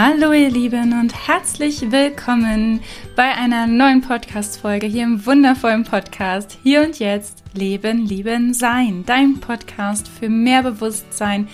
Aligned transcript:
Hallo 0.00 0.32
ihr 0.32 0.48
Lieben 0.48 0.92
und 0.92 1.26
herzlich 1.26 1.90
willkommen 1.90 2.80
bei 3.16 3.34
einer 3.34 3.66
neuen 3.66 4.00
Podcast-Folge 4.00 4.86
hier 4.86 5.02
im 5.02 5.26
wundervollen 5.26 5.82
Podcast 5.82 6.56
Hier 6.62 6.82
und 6.82 7.00
Jetzt 7.00 7.42
Leben, 7.52 8.06
Lieben, 8.06 8.54
Sein. 8.54 9.02
Dein 9.04 9.40
Podcast 9.40 10.06
für 10.06 10.28
mehr 10.28 10.62
Bewusstsein, 10.62 11.48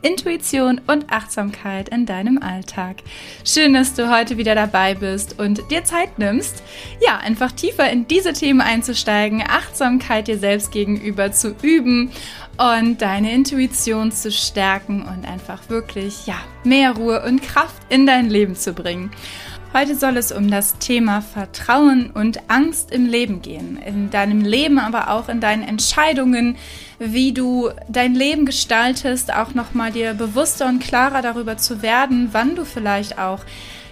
Intuition 0.00 0.80
und 0.86 1.12
Achtsamkeit 1.12 1.90
in 1.90 2.06
deinem 2.06 2.38
Alltag. 2.38 3.02
Schön, 3.44 3.74
dass 3.74 3.92
du 3.92 4.10
heute 4.10 4.38
wieder 4.38 4.54
dabei 4.54 4.94
bist 4.94 5.38
und 5.38 5.70
dir 5.70 5.84
Zeit 5.84 6.18
nimmst, 6.18 6.62
ja, 7.06 7.18
einfach 7.18 7.52
tiefer 7.52 7.90
in 7.90 8.08
diese 8.08 8.32
Themen 8.32 8.62
einzusteigen, 8.62 9.44
Achtsamkeit 9.46 10.26
dir 10.26 10.38
selbst 10.38 10.72
gegenüber 10.72 11.32
zu 11.32 11.54
üben 11.60 12.12
und 12.60 13.00
deine 13.00 13.32
Intuition 13.32 14.12
zu 14.12 14.30
stärken 14.30 15.00
und 15.00 15.26
einfach 15.26 15.70
wirklich, 15.70 16.26
ja, 16.26 16.34
mehr 16.62 16.92
Ruhe 16.92 17.24
und 17.24 17.42
Kraft 17.42 17.80
in 17.88 18.04
dein 18.04 18.28
Leben 18.28 18.54
zu 18.54 18.74
bringen. 18.74 19.10
Heute 19.72 19.94
soll 19.94 20.18
es 20.18 20.30
um 20.30 20.50
das 20.50 20.76
Thema 20.78 21.22
Vertrauen 21.22 22.10
und 22.10 22.50
Angst 22.50 22.90
im 22.90 23.06
Leben 23.06 23.40
gehen. 23.40 23.78
In 23.78 24.10
deinem 24.10 24.42
Leben, 24.42 24.78
aber 24.78 25.08
auch 25.10 25.30
in 25.30 25.40
deinen 25.40 25.62
Entscheidungen, 25.62 26.58
wie 26.98 27.32
du 27.32 27.70
dein 27.88 28.14
Leben 28.14 28.44
gestaltest, 28.44 29.32
auch 29.32 29.54
nochmal 29.54 29.90
dir 29.90 30.12
bewusster 30.12 30.66
und 30.66 30.80
klarer 30.80 31.22
darüber 31.22 31.56
zu 31.56 31.80
werden, 31.80 32.28
wann 32.32 32.56
du 32.56 32.66
vielleicht 32.66 33.18
auch 33.18 33.40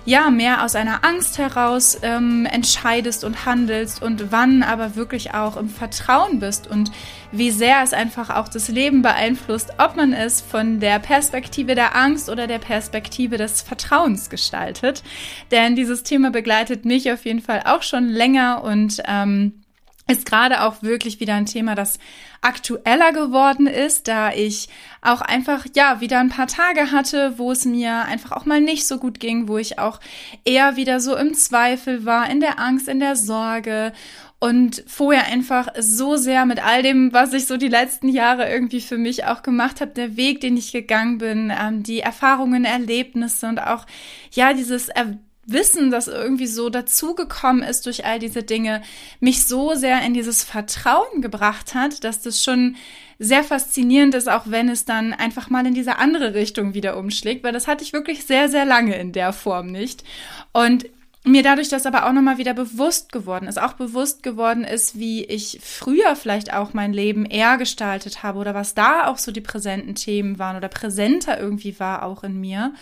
ja, 0.08 0.30
mehr 0.30 0.64
aus 0.64 0.74
einer 0.74 1.04
Angst 1.04 1.36
heraus 1.36 1.98
ähm, 2.00 2.46
entscheidest 2.46 3.24
und 3.24 3.44
handelst 3.44 4.00
und 4.00 4.32
wann 4.32 4.62
aber 4.62 4.96
wirklich 4.96 5.34
auch 5.34 5.58
im 5.58 5.68
Vertrauen 5.68 6.40
bist 6.40 6.66
und 6.66 6.90
wie 7.30 7.50
sehr 7.50 7.82
es 7.82 7.92
einfach 7.92 8.30
auch 8.34 8.48
das 8.48 8.68
Leben 8.68 9.02
beeinflusst, 9.02 9.74
ob 9.76 9.96
man 9.96 10.14
es 10.14 10.40
von 10.40 10.80
der 10.80 10.98
Perspektive 10.98 11.74
der 11.74 11.94
Angst 11.94 12.30
oder 12.30 12.46
der 12.46 12.58
Perspektive 12.58 13.36
des 13.36 13.60
Vertrauens 13.60 14.30
gestaltet. 14.30 15.02
Denn 15.50 15.76
dieses 15.76 16.04
Thema 16.04 16.30
begleitet 16.30 16.86
mich 16.86 17.12
auf 17.12 17.26
jeden 17.26 17.42
Fall 17.42 17.64
auch 17.66 17.82
schon 17.82 18.08
länger 18.08 18.64
und 18.64 19.02
ähm, 19.06 19.62
ist 20.08 20.26
gerade 20.26 20.62
auch 20.62 20.82
wirklich 20.82 21.20
wieder 21.20 21.34
ein 21.34 21.46
Thema, 21.46 21.74
das 21.74 21.98
aktueller 22.40 23.12
geworden 23.12 23.66
ist, 23.66 24.08
da 24.08 24.32
ich 24.32 24.68
auch 25.02 25.20
einfach, 25.20 25.66
ja, 25.76 26.00
wieder 26.00 26.18
ein 26.18 26.30
paar 26.30 26.46
Tage 26.46 26.90
hatte, 26.92 27.38
wo 27.38 27.52
es 27.52 27.64
mir 27.64 28.04
einfach 28.04 28.32
auch 28.32 28.46
mal 28.46 28.60
nicht 28.60 28.86
so 28.86 28.98
gut 28.98 29.20
ging, 29.20 29.48
wo 29.48 29.58
ich 29.58 29.78
auch 29.78 30.00
eher 30.44 30.76
wieder 30.76 31.00
so 31.00 31.14
im 31.16 31.34
Zweifel 31.34 32.04
war, 32.04 32.30
in 32.30 32.40
der 32.40 32.58
Angst, 32.58 32.88
in 32.88 33.00
der 33.00 33.16
Sorge 33.16 33.92
und 34.40 34.84
vorher 34.86 35.26
einfach 35.26 35.68
so 35.78 36.16
sehr 36.16 36.46
mit 36.46 36.64
all 36.64 36.82
dem, 36.82 37.12
was 37.12 37.32
ich 37.32 37.46
so 37.46 37.56
die 37.56 37.68
letzten 37.68 38.08
Jahre 38.08 38.48
irgendwie 38.48 38.80
für 38.80 38.98
mich 38.98 39.24
auch 39.24 39.42
gemacht 39.42 39.80
habe, 39.80 39.90
der 39.90 40.16
Weg, 40.16 40.40
den 40.40 40.56
ich 40.56 40.72
gegangen 40.72 41.18
bin, 41.18 41.52
ähm, 41.56 41.82
die 41.82 42.00
Erfahrungen, 42.00 42.64
Erlebnisse 42.64 43.48
und 43.48 43.58
auch 43.58 43.84
ja 44.32 44.52
dieses 44.52 44.88
er 44.88 45.18
Wissen, 45.50 45.90
das 45.90 46.08
irgendwie 46.08 46.46
so 46.46 46.68
dazugekommen 46.68 47.62
ist 47.62 47.86
durch 47.86 48.04
all 48.04 48.18
diese 48.18 48.42
Dinge, 48.42 48.82
mich 49.20 49.46
so 49.46 49.74
sehr 49.74 50.02
in 50.02 50.14
dieses 50.14 50.44
Vertrauen 50.44 51.22
gebracht 51.22 51.74
hat, 51.74 52.04
dass 52.04 52.20
das 52.20 52.42
schon 52.42 52.76
sehr 53.18 53.42
faszinierend 53.42 54.14
ist, 54.14 54.28
auch 54.28 54.44
wenn 54.46 54.68
es 54.68 54.84
dann 54.84 55.12
einfach 55.12 55.50
mal 55.50 55.66
in 55.66 55.74
diese 55.74 55.96
andere 55.98 56.34
Richtung 56.34 56.74
wieder 56.74 56.96
umschlägt, 56.96 57.42
weil 57.42 57.52
das 57.52 57.66
hatte 57.66 57.82
ich 57.82 57.92
wirklich 57.92 58.26
sehr, 58.26 58.48
sehr 58.48 58.64
lange 58.64 58.96
in 58.96 59.12
der 59.12 59.32
Form 59.32 59.66
nicht. 59.66 60.04
Und 60.52 60.86
mir 61.24 61.42
dadurch 61.42 61.68
das 61.68 61.86
aber 61.86 62.06
auch 62.06 62.12
nochmal 62.12 62.38
wieder 62.38 62.54
bewusst 62.54 63.12
geworden 63.12 63.48
ist, 63.48 63.60
auch 63.60 63.72
bewusst 63.72 64.22
geworden 64.22 64.64
ist, 64.64 64.98
wie 64.98 65.24
ich 65.24 65.58
früher 65.62 66.14
vielleicht 66.16 66.52
auch 66.52 66.74
mein 66.74 66.92
Leben 66.92 67.26
eher 67.26 67.58
gestaltet 67.58 68.22
habe 68.22 68.38
oder 68.38 68.54
was 68.54 68.74
da 68.74 69.06
auch 69.06 69.18
so 69.18 69.32
die 69.32 69.40
präsenten 69.40 69.94
Themen 69.94 70.38
waren 70.38 70.56
oder 70.56 70.68
präsenter 70.68 71.38
irgendwie 71.38 71.78
war 71.80 72.04
auch 72.04 72.22
in 72.22 72.40
mir 72.40 72.72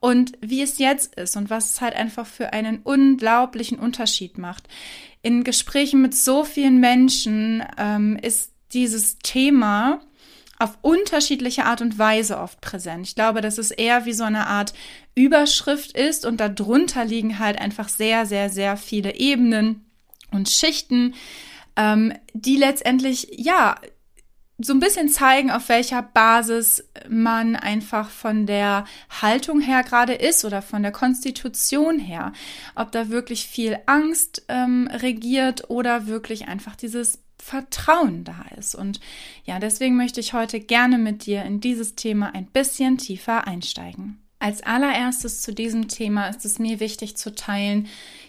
und 0.00 0.32
wie 0.40 0.62
es 0.62 0.78
jetzt 0.78 1.14
ist 1.16 1.36
und 1.36 1.50
was 1.50 1.72
es 1.72 1.80
halt 1.80 1.94
einfach 1.94 2.26
für 2.26 2.52
einen 2.52 2.80
unglaublichen 2.82 3.78
Unterschied 3.78 4.38
macht. 4.38 4.68
In 5.22 5.44
Gesprächen 5.44 6.00
mit 6.00 6.14
so 6.14 6.44
vielen 6.44 6.78
Menschen 6.78 7.64
ähm, 7.76 8.16
ist 8.22 8.52
dieses 8.72 9.18
Thema 9.18 10.00
auf 10.58 10.78
unterschiedliche 10.82 11.64
Art 11.64 11.80
und 11.80 11.98
Weise 11.98 12.38
oft 12.38 12.60
präsent. 12.60 13.06
Ich 13.06 13.14
glaube, 13.14 13.40
dass 13.40 13.58
es 13.58 13.70
eher 13.70 14.06
wie 14.06 14.12
so 14.12 14.24
eine 14.24 14.48
Art 14.48 14.74
Überschrift 15.14 15.96
ist 15.96 16.26
und 16.26 16.40
darunter 16.40 17.04
liegen 17.04 17.38
halt 17.38 17.60
einfach 17.60 17.88
sehr, 17.88 18.26
sehr, 18.26 18.50
sehr 18.50 18.76
viele 18.76 19.16
Ebenen 19.16 19.84
und 20.32 20.48
Schichten, 20.48 21.14
ähm, 21.76 22.12
die 22.34 22.56
letztendlich, 22.56 23.28
ja, 23.36 23.76
so 24.60 24.72
ein 24.72 24.80
bisschen 24.80 25.08
zeigen, 25.08 25.52
auf 25.52 25.68
welcher 25.68 26.02
Basis 26.02 26.84
man 27.08 27.54
einfach 27.54 28.10
von 28.10 28.44
der 28.44 28.84
Haltung 29.22 29.60
her 29.60 29.84
gerade 29.84 30.14
ist 30.14 30.44
oder 30.44 30.62
von 30.62 30.82
der 30.82 30.90
Konstitution 30.90 32.00
her. 32.00 32.32
Ob 32.74 32.90
da 32.90 33.08
wirklich 33.08 33.46
viel 33.46 33.78
Angst 33.86 34.42
ähm, 34.48 34.90
regiert 34.92 35.70
oder 35.70 36.08
wirklich 36.08 36.48
einfach 36.48 36.74
dieses 36.74 37.20
Vertrauen 37.38 38.24
da 38.24 38.46
ist. 38.58 38.74
Und 38.74 38.98
ja, 39.44 39.60
deswegen 39.60 39.96
möchte 39.96 40.18
ich 40.18 40.32
heute 40.32 40.58
gerne 40.58 40.98
mit 40.98 41.26
dir 41.26 41.44
in 41.44 41.60
dieses 41.60 41.94
Thema 41.94 42.34
ein 42.34 42.46
bisschen 42.46 42.98
tiefer 42.98 43.46
einsteigen. 43.46 44.20
Als 44.40 44.62
allererstes 44.62 45.42
zu 45.42 45.52
diesem 45.52 45.88
Thema 45.88 46.28
ist 46.28 46.44
es 46.44 46.60
mir 46.60 46.78
wichtig 46.78 47.16
zu 47.16 47.34
teilen, 47.34 47.88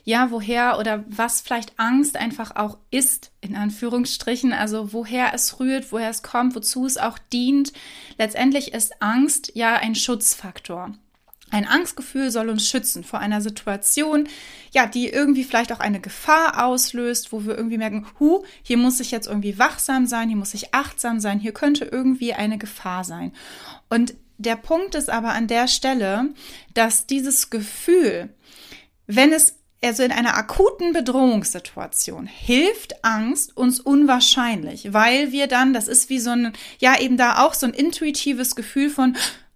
ja, 0.10 0.32
woher 0.32 0.80
oder 0.80 1.04
was 1.08 1.40
vielleicht 1.40 1.78
Angst 1.78 2.18
einfach 2.18 2.56
auch 2.56 2.80
ist, 2.90 3.30
in 3.42 3.56
Anführungsstrichen, 3.56 4.54
also 4.54 4.92
woher 4.92 5.36
es 5.36 5.60
rührt, 5.60 5.92
woher 5.92 6.10
es 6.10 6.24
kommt, 6.24 6.56
wozu 6.56 6.88
es 6.88 6.98
auch 6.98 7.20
dient. 7.32 7.74
Letztendlich 8.18 8.74
ist 8.74 9.04
Angst 9.04 9.52
ja 9.54 9.76
ein 9.76 9.94
Schutzfaktor. 9.94 10.96
Ein 11.52 11.68
Angstgefühl 11.68 12.32
soll 12.32 12.50
uns 12.50 12.68
schützen 12.68 13.04
vor 13.04 13.20
einer 13.20 13.40
Situation, 13.40 14.28
ja, 14.72 14.88
die 14.88 15.10
irgendwie 15.10 15.44
vielleicht 15.44 15.72
auch 15.72 15.80
eine 15.80 16.00
Gefahr 16.00 16.66
auslöst, 16.66 17.32
wo 17.32 17.46
wir 17.46 17.56
irgendwie 17.56 17.78
merken, 17.78 18.08
hu, 18.20 18.44
hier 18.64 18.78
muss 18.78 19.00
ich 19.00 19.12
jetzt 19.12 19.28
irgendwie 19.28 19.60
wachsam 19.60 20.08
sein, 20.08 20.30
hier 20.30 20.38
muss 20.38 20.56
ich 20.56 20.74
achtsam 20.74 21.20
sein, 21.20 21.40
hier 21.40 21.54
könnte 21.54 21.86
irgendwie 21.86 22.34
eine 22.34 22.58
Gefahr 22.58 23.04
sein. 23.04 23.32
Und 23.90 24.16
der 24.40 24.56
Punkt 24.56 24.96
ist 24.96 25.12
aber 25.12 25.34
an 25.34 25.46
der 25.46 25.68
Stelle, 25.68 26.30
dass 26.74 27.06
dieses 27.06 27.52
Gefühl, 27.52 28.34
wenn 29.06 29.34
es 29.34 29.59
also 29.82 30.04
in 30.04 30.12
einer 30.12 30.36
akuten 30.36 30.94
Bedrohungssituation 30.94 32.28
hilft 32.28 33.04
Angst 33.04 33.56
uns 33.56 33.80
unwahrscheinlich, 33.80 34.94
weil 34.94 35.32
wir 35.32 35.48
dann, 35.48 35.74
das 35.74 35.88
ist 35.88 36.10
wie 36.10 36.20
so 36.20 36.32
ein, 36.32 36.54
ja 36.80 37.00
eben 37.00 37.18
da 37.18 37.46
auch 37.46 37.54
so 37.54 37.66
ein 37.66 37.74
intuitives 37.74 38.56
Gefühl 38.56 38.90
von, 38.90 39.16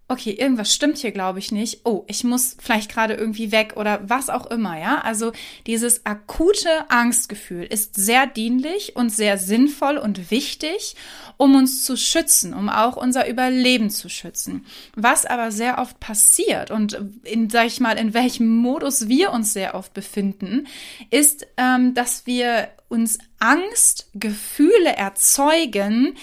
okay, 0.10 0.32
irgendwas 0.32 0.74
stimmt 0.74 0.98
hier, 0.98 1.12
glaube 1.12 1.40
ich 1.40 1.52
nicht. 1.52 1.82
Oh, 1.86 2.04
ich 2.08 2.24
muss 2.24 2.58
vielleicht 2.60 2.92
gerade 2.92 3.14
irgendwie 3.14 3.52
weg 3.52 3.74
oder 3.78 4.02
was 4.04 4.30
auch 4.30 4.46
immer, 4.48 4.80
ja? 4.80 5.00
Also 5.00 5.32
dieses 5.66 6.06
akute 6.06 6.90
Angstgefühl 6.90 7.64
ist 7.64 7.96
sehr 7.96 8.28
dienlich 8.28 8.96
und 8.96 9.10
sehr 9.10 9.38
sinnvoll 9.38 9.98
und 9.98 10.30
wichtig, 10.30 10.96
um 11.38 11.56
uns 11.56 11.86
zu 11.86 11.96
schützen, 11.96 12.54
um 12.54 12.70
auch 12.70 12.98
unser 12.98 13.30
Überleben 13.30 13.90
zu 13.90 14.10
schützen. 14.10 14.66
Was 14.96 15.26
aber 15.26 15.52
sehr 15.52 15.80
oft 15.80 16.00
passiert 16.00 16.70
und 16.70 17.00
in, 17.24 17.50
sag 17.50 17.68
ich 17.68 17.80
mal, 17.80 17.98
in 17.98 18.14
welchem 18.14 18.48
Modus 18.48 19.08
wir 19.08 19.32
uns 19.32 19.54
sehr 19.54 19.74
oft 19.74 19.94
befinden, 19.94 20.68
ist, 21.12 21.48
ähm, 21.58 21.94
dass 21.94 22.26
wir 22.26 22.70
uns 22.90 23.18
Angstgefühle 23.40 24.96
erzeugen, 24.96 26.16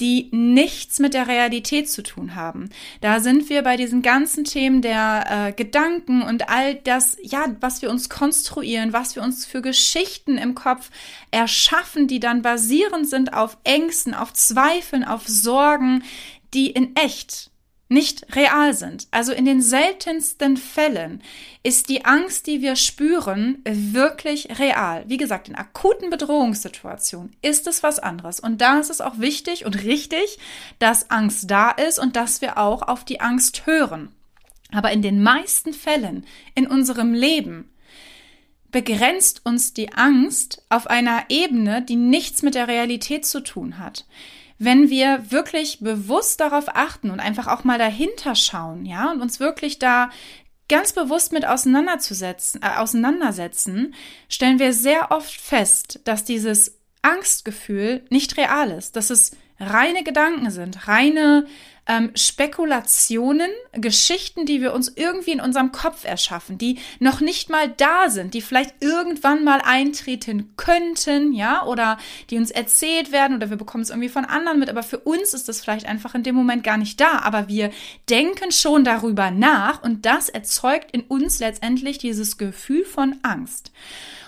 die 0.00 0.28
nichts 0.32 0.98
mit 0.98 1.14
der 1.14 1.26
Realität 1.26 1.90
zu 1.90 2.02
tun 2.02 2.34
haben. 2.34 2.70
Da 3.00 3.20
sind 3.20 3.48
wir 3.48 3.62
bei 3.62 3.76
diesen 3.76 4.02
ganzen 4.02 4.44
Themen 4.44 4.80
der 4.82 5.48
äh, 5.48 5.52
Gedanken 5.52 6.22
und 6.22 6.48
all 6.48 6.76
das, 6.76 7.16
ja, 7.22 7.46
was 7.60 7.82
wir 7.82 7.90
uns 7.90 8.08
konstruieren, 8.08 8.92
was 8.92 9.16
wir 9.16 9.22
uns 9.22 9.44
für 9.44 9.62
Geschichten 9.62 10.38
im 10.38 10.54
Kopf 10.54 10.90
erschaffen, 11.30 12.06
die 12.06 12.20
dann 12.20 12.42
basierend 12.42 13.08
sind 13.08 13.32
auf 13.32 13.58
Ängsten, 13.64 14.14
auf 14.14 14.32
Zweifeln, 14.32 15.04
auf 15.04 15.26
Sorgen, 15.26 16.04
die 16.54 16.70
in 16.70 16.94
echt 16.96 17.50
nicht 17.88 18.36
real 18.36 18.74
sind. 18.74 19.08
Also 19.10 19.32
in 19.32 19.46
den 19.46 19.62
seltensten 19.62 20.56
Fällen 20.56 21.22
ist 21.62 21.88
die 21.88 22.04
Angst, 22.04 22.46
die 22.46 22.60
wir 22.60 22.76
spüren, 22.76 23.62
wirklich 23.64 24.58
real. 24.58 25.04
Wie 25.06 25.16
gesagt, 25.16 25.48
in 25.48 25.54
akuten 25.54 26.10
Bedrohungssituationen 26.10 27.34
ist 27.40 27.66
es 27.66 27.82
was 27.82 27.98
anderes. 27.98 28.40
Und 28.40 28.60
da 28.60 28.78
ist 28.78 28.90
es 28.90 29.00
auch 29.00 29.18
wichtig 29.18 29.64
und 29.64 29.84
richtig, 29.84 30.38
dass 30.78 31.10
Angst 31.10 31.50
da 31.50 31.70
ist 31.70 31.98
und 31.98 32.14
dass 32.14 32.42
wir 32.42 32.58
auch 32.58 32.82
auf 32.82 33.04
die 33.04 33.20
Angst 33.20 33.66
hören. 33.66 34.12
Aber 34.70 34.92
in 34.92 35.00
den 35.00 35.22
meisten 35.22 35.72
Fällen 35.72 36.26
in 36.54 36.66
unserem 36.66 37.14
Leben 37.14 37.70
begrenzt 38.70 39.40
uns 39.46 39.72
die 39.72 39.94
Angst 39.94 40.62
auf 40.68 40.88
einer 40.88 41.24
Ebene, 41.30 41.80
die 41.80 41.96
nichts 41.96 42.42
mit 42.42 42.54
der 42.54 42.68
Realität 42.68 43.24
zu 43.24 43.40
tun 43.40 43.78
hat 43.78 44.04
wenn 44.58 44.90
wir 44.90 45.30
wirklich 45.30 45.78
bewusst 45.80 46.40
darauf 46.40 46.68
achten 46.74 47.10
und 47.10 47.20
einfach 47.20 47.46
auch 47.46 47.64
mal 47.64 47.78
dahinter 47.78 48.34
schauen, 48.34 48.84
ja, 48.84 49.10
und 49.10 49.20
uns 49.20 49.40
wirklich 49.40 49.78
da 49.78 50.10
ganz 50.68 50.92
bewusst 50.92 51.32
mit 51.32 51.46
auseinanderzusetzen, 51.46 52.60
äh, 52.62 52.78
auseinandersetzen, 52.78 53.94
stellen 54.28 54.58
wir 54.58 54.72
sehr 54.72 55.10
oft 55.10 55.40
fest, 55.40 56.00
dass 56.04 56.24
dieses 56.24 56.78
Angstgefühl 57.02 58.04
nicht 58.10 58.36
real 58.36 58.70
ist, 58.70 58.96
dass 58.96 59.10
es 59.10 59.32
reine 59.58 60.04
Gedanken 60.04 60.50
sind, 60.50 60.88
reine 60.88 61.46
ähm, 61.88 62.10
Spekulationen, 62.14 63.50
Geschichten, 63.72 64.44
die 64.44 64.60
wir 64.60 64.74
uns 64.74 64.92
irgendwie 64.94 65.32
in 65.32 65.40
unserem 65.40 65.72
Kopf 65.72 66.04
erschaffen, 66.04 66.58
die 66.58 66.78
noch 67.00 67.20
nicht 67.20 67.48
mal 67.48 67.68
da 67.68 68.10
sind, 68.10 68.34
die 68.34 68.42
vielleicht 68.42 68.74
irgendwann 68.80 69.42
mal 69.42 69.62
eintreten 69.64 70.52
könnten, 70.56 71.32
ja, 71.32 71.64
oder 71.64 71.98
die 72.28 72.36
uns 72.36 72.50
erzählt 72.50 73.10
werden 73.10 73.36
oder 73.36 73.48
wir 73.48 73.56
bekommen 73.56 73.82
es 73.82 73.90
irgendwie 73.90 74.10
von 74.10 74.26
anderen 74.26 74.58
mit, 74.58 74.68
aber 74.68 74.82
für 74.82 74.98
uns 74.98 75.32
ist 75.32 75.48
das 75.48 75.62
vielleicht 75.62 75.86
einfach 75.86 76.14
in 76.14 76.22
dem 76.22 76.34
Moment 76.34 76.62
gar 76.62 76.76
nicht 76.76 77.00
da, 77.00 77.20
aber 77.20 77.48
wir 77.48 77.70
denken 78.10 78.52
schon 78.52 78.84
darüber 78.84 79.30
nach 79.30 79.82
und 79.82 80.04
das 80.04 80.28
erzeugt 80.28 80.90
in 80.92 81.00
uns 81.02 81.38
letztendlich 81.38 81.96
dieses 81.96 82.36
Gefühl 82.36 82.84
von 82.84 83.16
Angst. 83.22 83.72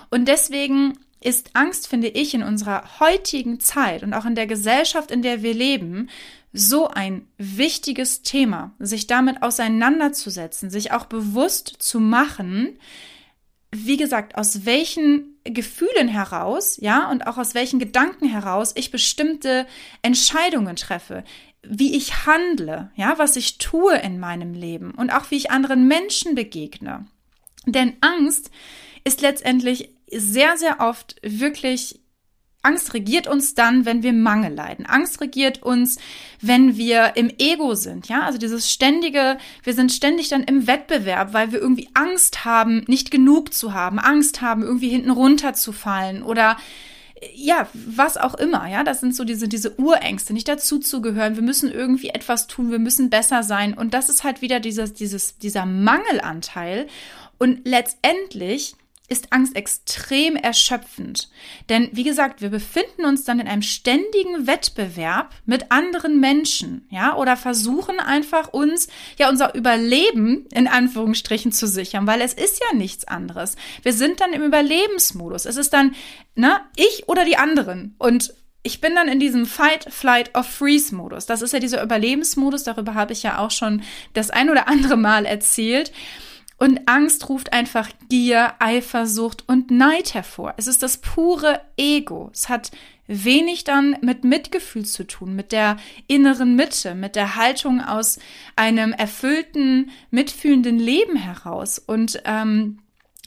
Und 0.09 0.27
deswegen 0.27 0.99
ist 1.21 1.51
Angst, 1.55 1.87
finde 1.87 2.09
ich, 2.09 2.35
in 2.35 2.43
unserer 2.43 2.99
heutigen 2.99 3.61
Zeit 3.61 4.03
und 4.03 4.15
auch 4.15 4.25
in 4.25 4.35
der 4.35 4.47
Gesellschaft, 4.47 5.11
in 5.11 5.23
der 5.23 5.43
wir 5.43 5.55
leben, 5.55 6.09
so 6.53 6.89
ein 6.89 7.29
wichtiges 7.39 8.23
Thema, 8.23 8.73
sich 8.79 9.07
damit 9.07 9.43
auseinanderzusetzen, 9.43 10.71
sich 10.71 10.93
auch 10.93 11.07
bewusst 11.07 11.77
zu 11.79 12.01
machen, 12.01 12.79
wie 13.73 13.97
gesagt, 13.97 14.37
aus 14.37 14.65
welchen 14.65 15.37
Gefühlen 15.45 16.09
heraus, 16.09 16.77
ja, 16.81 17.09
und 17.09 17.27
auch 17.27 17.39
aus 17.39 17.55
welchen 17.55 17.79
Gedanken 17.79 18.29
heraus 18.29 18.73
ich 18.75 18.91
bestimmte 18.91 19.67
Entscheidungen 20.03 20.75
treffe, 20.75 21.23
wie 21.63 21.97
ich 21.97 22.27
handle, 22.27 22.91
ja, 22.97 23.19
was 23.19 23.37
ich 23.37 23.59
tue 23.59 23.97
in 23.99 24.19
meinem 24.19 24.55
Leben 24.55 24.93
und 24.93 25.11
auch 25.11 25.31
wie 25.31 25.37
ich 25.37 25.51
anderen 25.51 25.87
Menschen 25.87 26.35
begegne. 26.35 27.07
Denn 27.67 27.95
Angst 28.01 28.51
ist 29.05 29.21
letztendlich 29.21 29.91
sehr, 30.13 30.57
sehr 30.57 30.81
oft 30.81 31.17
wirklich 31.23 32.01
Angst 32.63 32.93
regiert 32.93 33.27
uns 33.27 33.55
dann, 33.55 33.87
wenn 33.87 34.03
wir 34.03 34.13
Mangel 34.13 34.53
leiden. 34.53 34.85
Angst 34.85 35.21
regiert 35.23 35.63
uns, 35.63 35.99
wenn 36.43 36.77
wir 36.77 37.13
im 37.17 37.33
Ego 37.39 37.75
sind, 37.75 38.09
ja? 38.09 38.23
Also 38.23 38.39
dieses 38.39 38.71
ständige, 38.71 39.39
wir 39.63 39.73
sind 39.73 39.93
ständig 39.93 40.29
dann 40.29 40.45
im 40.45 40.67
Wettbewerb, 40.67 41.33
weil 41.33 41.53
wir 41.53 41.61
irgendwie 41.61 41.89
Angst 41.95 42.45
haben, 42.45 42.85
nicht 42.87 43.11
genug 43.11 43.55
zu 43.55 43.73
haben, 43.73 43.99
Angst 43.99 44.43
haben, 44.43 44.63
irgendwie 44.63 44.91
hinten 44.91 45.11
runterzufallen 45.11 46.23
oder 46.23 46.59
ja, 47.35 47.69
was 47.75 48.17
auch 48.17 48.35
immer, 48.35 48.67
ja, 48.69 48.83
das 48.83 49.01
sind 49.01 49.15
so 49.15 49.25
diese, 49.25 49.47
diese 49.47 49.79
Urängste, 49.79 50.33
nicht 50.33 50.49
dazuzugehören. 50.49 51.37
Wir 51.37 51.43
müssen 51.43 51.71
irgendwie 51.71 52.09
etwas 52.09 52.47
tun, 52.47 52.71
wir 52.71 52.79
müssen 52.79 53.11
besser 53.11 53.43
sein. 53.43 53.75
Und 53.75 53.93
das 53.93 54.09
ist 54.09 54.25
halt 54.25 54.41
wieder 54.41 54.59
dieses, 54.59 54.95
dieses, 54.95 55.37
dieser 55.37 55.67
Mangelanteil. 55.67 56.87
Und 57.39 57.67
letztendlich 57.67 58.75
ist 59.11 59.33
Angst 59.33 59.57
extrem 59.57 60.37
erschöpfend. 60.37 61.29
Denn 61.69 61.91
wie 61.93 62.05
gesagt, 62.05 62.41
wir 62.41 62.49
befinden 62.49 63.05
uns 63.05 63.25
dann 63.25 63.41
in 63.41 63.49
einem 63.49 63.61
ständigen 63.61 64.47
Wettbewerb 64.47 65.35
mit 65.45 65.73
anderen 65.73 66.21
Menschen, 66.21 66.87
ja, 66.91 67.17
oder 67.17 67.37
versuchen 67.37 67.99
einfach 67.99 68.53
uns 68.53 68.87
ja 69.19 69.29
unser 69.29 69.55
Überleben 69.57 70.47
in 70.53 70.69
Anführungsstrichen 70.69 71.51
zu 71.51 71.67
sichern, 71.67 72.07
weil 72.07 72.21
es 72.21 72.35
ist 72.35 72.61
ja 72.61 72.77
nichts 72.77 73.07
anderes. 73.07 73.57
Wir 73.83 73.93
sind 73.93 74.21
dann 74.21 74.33
im 74.33 74.45
Überlebensmodus. 74.45 75.45
Es 75.45 75.57
ist 75.57 75.73
dann, 75.73 75.97
ne, 76.37 76.61
ich 76.77 77.09
oder 77.09 77.25
die 77.25 77.37
anderen 77.37 77.97
und 77.99 78.33
ich 78.63 78.81
bin 78.81 78.95
dann 78.95 79.09
in 79.09 79.19
diesem 79.19 79.47
Fight, 79.47 79.93
Flight 79.93 80.37
or 80.37 80.45
Freeze 80.45 80.95
Modus. 80.95 81.27
Das 81.27 81.43
ist 81.43 81.53
ja 81.53 81.59
dieser 81.59 81.83
Überlebensmodus, 81.83 82.63
darüber 82.63 82.95
habe 82.95 83.13
ich 83.13 83.23
ja 83.25 83.39
auch 83.39 83.51
schon 83.51 83.83
das 84.13 84.31
ein 84.31 84.51
oder 84.51 84.69
andere 84.69 84.97
Mal 84.97 85.25
erzählt. 85.25 85.91
Und 86.61 86.83
Angst 86.87 87.31
ruft 87.31 87.55
einfach 87.55 87.89
Gier, 88.11 88.53
Eifersucht 88.59 89.49
und 89.49 89.71
Neid 89.71 90.13
hervor. 90.13 90.53
Es 90.59 90.67
ist 90.67 90.83
das 90.83 90.99
pure 90.99 91.63
Ego. 91.79 92.31
Es 92.35 92.51
hat 92.51 92.71
wenig 93.07 93.65
dann 93.65 93.97
mit 94.03 94.25
Mitgefühl 94.25 94.85
zu 94.85 95.07
tun, 95.07 95.35
mit 95.35 95.53
der 95.53 95.79
inneren 96.07 96.57
Mitte, 96.57 96.95
mit 96.95 97.17
der 97.17 97.35
Haltung 97.35 97.81
aus 97.81 98.19
einem 98.57 98.93
erfüllten, 98.93 99.91
mitfühlenden 100.11 100.79
Leben 100.79 101.17
heraus 101.17 101.79
und 101.79 102.21
ähm, 102.27 102.81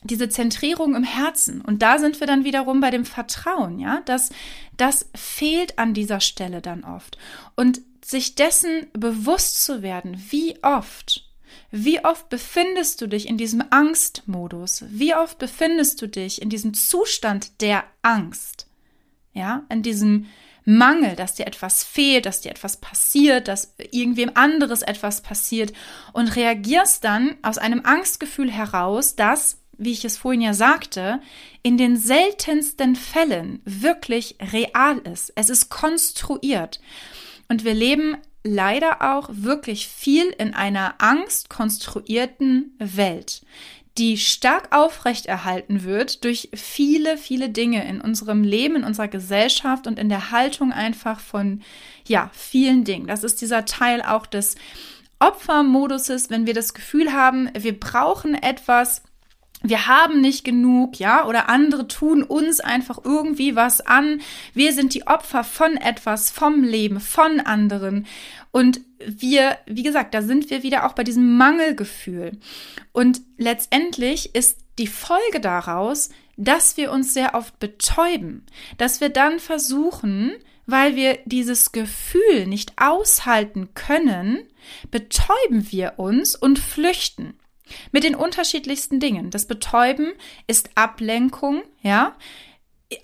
diese 0.04 0.30
Zentrierung 0.30 0.94
im 0.94 1.04
Herzen. 1.04 1.62
Und 1.62 1.82
da 1.82 1.98
sind 1.98 2.20
wir 2.20 2.28
dann 2.28 2.44
wiederum 2.44 2.82
bei 2.82 2.92
dem 2.92 3.04
Vertrauen, 3.04 3.80
ja, 3.80 4.04
das, 4.06 4.30
das 4.78 5.10
fehlt 5.16 5.80
an 5.80 5.96
dieser 5.96 6.20
Stelle 6.20 6.62
dann 6.62 6.84
oft. 6.84 7.18
Und 7.56 7.82
sich 8.06 8.36
dessen 8.36 8.86
bewusst 8.94 9.66
zu 9.66 9.82
werden, 9.82 10.24
wie 10.30 10.56
oft 10.62 11.33
wie 11.72 12.04
oft 12.04 12.30
befindest 12.30 13.02
du 13.02 13.08
dich 13.08 13.28
in 13.28 13.38
diesem 13.38 13.64
Angstmodus? 13.70 14.86
Wie 14.90 15.16
oft 15.16 15.38
befindest 15.38 16.02
du 16.02 16.08
dich 16.08 16.42
in 16.42 16.50
diesem 16.50 16.74
Zustand 16.74 17.62
der 17.62 17.84
Angst? 18.02 18.68
Ja, 19.34 19.64
in 19.70 19.82
diesem 19.82 20.28
Mangel, 20.66 21.16
dass 21.16 21.36
dir 21.36 21.48
etwas 21.48 21.84
fehlt, 21.84 22.26
dass 22.26 22.42
dir 22.42 22.52
etwas 22.52 22.78
passiert, 22.78 23.48
dass 23.48 23.74
irgendwem 23.92 24.32
anderes 24.36 24.82
etwas 24.82 25.22
passiert 25.22 25.74
und 26.14 26.36
reagierst 26.36 27.04
dann 27.04 27.36
aus 27.42 27.58
einem 27.58 27.82
Angstgefühl 27.84 28.52
heraus, 28.52 29.16
das, 29.16 29.58
wie 29.78 29.92
ich 29.92 30.06
es 30.06 30.18
vorhin 30.18 30.42
ja 30.42 30.54
sagte, 30.54 31.20
in 31.64 31.78
den 31.78 31.98
seltensten 31.98 32.96
Fällen 32.96 33.62
wirklich 33.66 34.38
real 34.54 35.00
ist. 35.00 35.34
Es 35.36 35.50
ist 35.50 35.70
konstruiert. 35.70 36.80
Und 37.50 37.66
wir 37.66 37.74
leben 37.74 38.18
leider 38.44 39.02
auch 39.16 39.30
wirklich 39.32 39.88
viel 39.88 40.26
in 40.38 40.54
einer 40.54 40.96
angstkonstruierten 41.00 42.76
Welt, 42.80 43.44
die 43.98 44.18
stark 44.18 44.76
aufrechterhalten 44.76 45.84
wird 45.84 46.24
durch 46.24 46.50
viele, 46.54 47.18
viele 47.18 47.50
Dinge 47.50 47.88
in 47.88 48.02
unserem 48.02 48.44
Leben, 48.44 48.78
in 48.78 48.84
unserer 48.84 49.08
Gesellschaft 49.08 49.88
und 49.88 50.00
in 50.00 50.10
der 50.10 50.32
Haltung 50.32 50.74
einfach 50.74 51.20
von, 51.20 51.62
ja, 52.08 52.30
vielen 52.34 52.84
Dingen. 52.84 53.08
Das 53.08 53.24
ist 53.24 53.42
dieser 53.42 53.66
Teil 53.66 54.02
auch 54.02 54.26
des 54.26 54.56
Opfermoduses, 55.20 56.30
wenn 56.30 56.48
wir 56.48 56.54
das 56.54 56.74
Gefühl 56.74 57.14
haben, 57.14 57.50
wir 57.58 57.80
brauchen 57.80 58.34
etwas, 58.34 59.04
wir 59.64 59.88
haben 59.88 60.20
nicht 60.20 60.44
genug, 60.44 61.00
ja, 61.00 61.26
oder 61.26 61.48
andere 61.48 61.88
tun 61.88 62.22
uns 62.22 62.60
einfach 62.60 63.00
irgendwie 63.04 63.56
was 63.56 63.82
an. 63.82 64.22
Wir 64.54 64.74
sind 64.74 64.94
die 64.94 65.08
Opfer 65.08 65.46
von 65.46 65.78
etwas, 65.78 66.30
vom 66.30 66.64
Leben, 66.64 67.00
von 67.00 67.40
anderen. 67.40 68.06
Und 68.52 68.82
wir, 69.00 69.58
wie 69.66 69.84
gesagt, 69.84 70.14
da 70.14 70.22
sind 70.22 70.50
wir 70.50 70.64
wieder 70.64 70.86
auch 70.86 70.94
bei 70.94 71.06
diesem 71.06 71.38
Mangelgefühl. 71.38 72.38
Und 72.92 73.22
letztendlich 73.38 74.36
ist 74.36 74.60
die 74.78 74.88
Folge 74.88 75.40
daraus, 75.40 76.10
dass 76.36 76.76
wir 76.76 76.92
uns 76.92 77.14
sehr 77.14 77.34
oft 77.34 77.58
betäuben, 77.60 78.46
dass 78.78 79.00
wir 79.00 79.10
dann 79.10 79.40
versuchen, 79.40 80.34
weil 80.66 80.96
wir 80.96 81.20
dieses 81.26 81.72
Gefühl 81.72 82.48
nicht 82.48 82.74
aushalten 82.78 83.74
können, 83.76 84.40
betäuben 84.92 85.72
wir 85.72 85.94
uns 85.98 86.36
und 86.36 86.60
flüchten. 86.60 87.36
Mit 87.92 88.04
den 88.04 88.16
unterschiedlichsten 88.16 89.00
Dingen. 89.00 89.30
Das 89.30 89.46
Betäuben 89.46 90.14
ist 90.48 90.70
Ablenkung, 90.76 91.64
ja, 91.82 92.16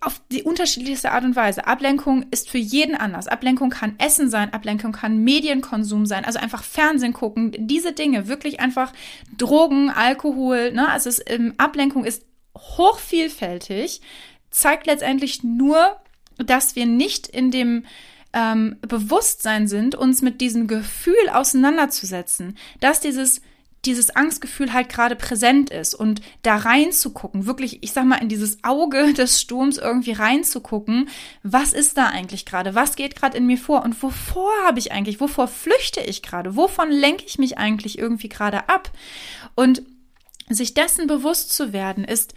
auf 0.01 0.21
die 0.31 0.43
unterschiedlichste 0.43 1.11
Art 1.11 1.23
und 1.23 1.35
Weise. 1.35 1.65
Ablenkung 1.65 2.25
ist 2.31 2.49
für 2.49 2.57
jeden 2.57 2.95
anders. 2.95 3.27
Ablenkung 3.27 3.69
kann 3.69 3.95
Essen 3.97 4.29
sein, 4.29 4.53
Ablenkung 4.53 4.91
kann 4.91 5.23
Medienkonsum 5.23 6.05
sein, 6.05 6.25
also 6.25 6.39
einfach 6.39 6.63
Fernsehen 6.63 7.13
gucken, 7.13 7.55
diese 7.57 7.93
Dinge, 7.93 8.27
wirklich 8.27 8.59
einfach 8.59 8.93
Drogen, 9.37 9.89
Alkohol, 9.89 10.71
ne? 10.73 10.89
Also 10.89 11.09
es, 11.09 11.21
ähm, 11.25 11.53
Ablenkung 11.57 12.05
ist 12.05 12.25
hochvielfältig, 12.57 14.01
zeigt 14.51 14.87
letztendlich 14.87 15.43
nur, 15.43 15.97
dass 16.37 16.75
wir 16.75 16.85
nicht 16.85 17.27
in 17.27 17.51
dem 17.51 17.85
ähm, 18.33 18.77
Bewusstsein 18.81 19.67
sind, 19.67 19.95
uns 19.95 20.21
mit 20.21 20.41
diesem 20.41 20.67
Gefühl 20.67 21.29
auseinanderzusetzen, 21.31 22.57
dass 22.79 22.99
dieses 22.99 23.41
dieses 23.85 24.15
Angstgefühl 24.15 24.73
halt 24.73 24.89
gerade 24.89 25.15
präsent 25.15 25.69
ist. 25.69 25.95
Und 25.95 26.21
da 26.41 26.57
reinzugucken, 26.57 27.45
wirklich, 27.45 27.81
ich 27.81 27.91
sag 27.91 28.05
mal, 28.05 28.21
in 28.21 28.29
dieses 28.29 28.63
Auge 28.63 29.13
des 29.17 29.41
Sturms 29.41 29.77
irgendwie 29.77 30.11
reinzugucken, 30.11 31.09
was 31.43 31.73
ist 31.73 31.97
da 31.97 32.07
eigentlich 32.07 32.45
gerade, 32.45 32.75
was 32.75 32.95
geht 32.95 33.15
gerade 33.15 33.37
in 33.37 33.45
mir 33.45 33.57
vor? 33.57 33.83
Und 33.83 34.01
wovor 34.03 34.51
habe 34.65 34.79
ich 34.79 34.91
eigentlich, 34.91 35.19
wovor 35.19 35.47
flüchte 35.47 36.01
ich 36.01 36.21
gerade, 36.21 36.55
wovon 36.55 36.91
lenke 36.91 37.25
ich 37.25 37.39
mich 37.39 37.57
eigentlich 37.57 37.97
irgendwie 37.97 38.29
gerade 38.29 38.69
ab? 38.69 38.91
Und 39.55 39.83
sich 40.49 40.73
dessen 40.73 41.07
bewusst 41.07 41.53
zu 41.53 41.73
werden, 41.73 42.03
ist 42.03 42.33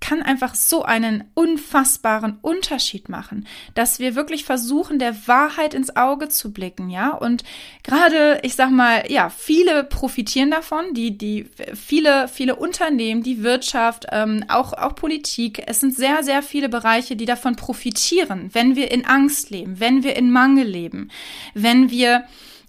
kann 0.00 0.22
einfach 0.22 0.54
so 0.54 0.82
einen 0.82 1.24
unfassbaren 1.34 2.38
Unterschied 2.42 3.08
machen, 3.08 3.46
dass 3.74 3.98
wir 3.98 4.14
wirklich 4.14 4.44
versuchen, 4.44 4.98
der 4.98 5.26
Wahrheit 5.26 5.72
ins 5.72 5.96
Auge 5.96 6.28
zu 6.28 6.52
blicken, 6.52 6.90
ja. 6.90 7.10
Und 7.10 7.44
gerade, 7.82 8.40
ich 8.42 8.54
sag 8.54 8.70
mal, 8.70 9.10
ja, 9.10 9.30
viele 9.30 9.84
profitieren 9.84 10.50
davon, 10.50 10.92
die, 10.92 11.16
die, 11.16 11.48
viele, 11.74 12.28
viele 12.28 12.56
Unternehmen, 12.56 13.22
die 13.22 13.42
Wirtschaft, 13.42 14.06
ähm, 14.12 14.44
auch, 14.48 14.74
auch 14.74 14.94
Politik. 14.94 15.62
Es 15.66 15.80
sind 15.80 15.94
sehr, 15.94 16.22
sehr 16.22 16.42
viele 16.42 16.68
Bereiche, 16.68 17.16
die 17.16 17.26
davon 17.26 17.56
profitieren, 17.56 18.50
wenn 18.52 18.76
wir 18.76 18.90
in 18.90 19.06
Angst 19.06 19.50
leben, 19.50 19.80
wenn 19.80 20.02
wir 20.02 20.16
in 20.16 20.30
Mangel 20.30 20.66
leben, 20.66 21.10
wenn 21.54 21.90
wir 21.90 22.24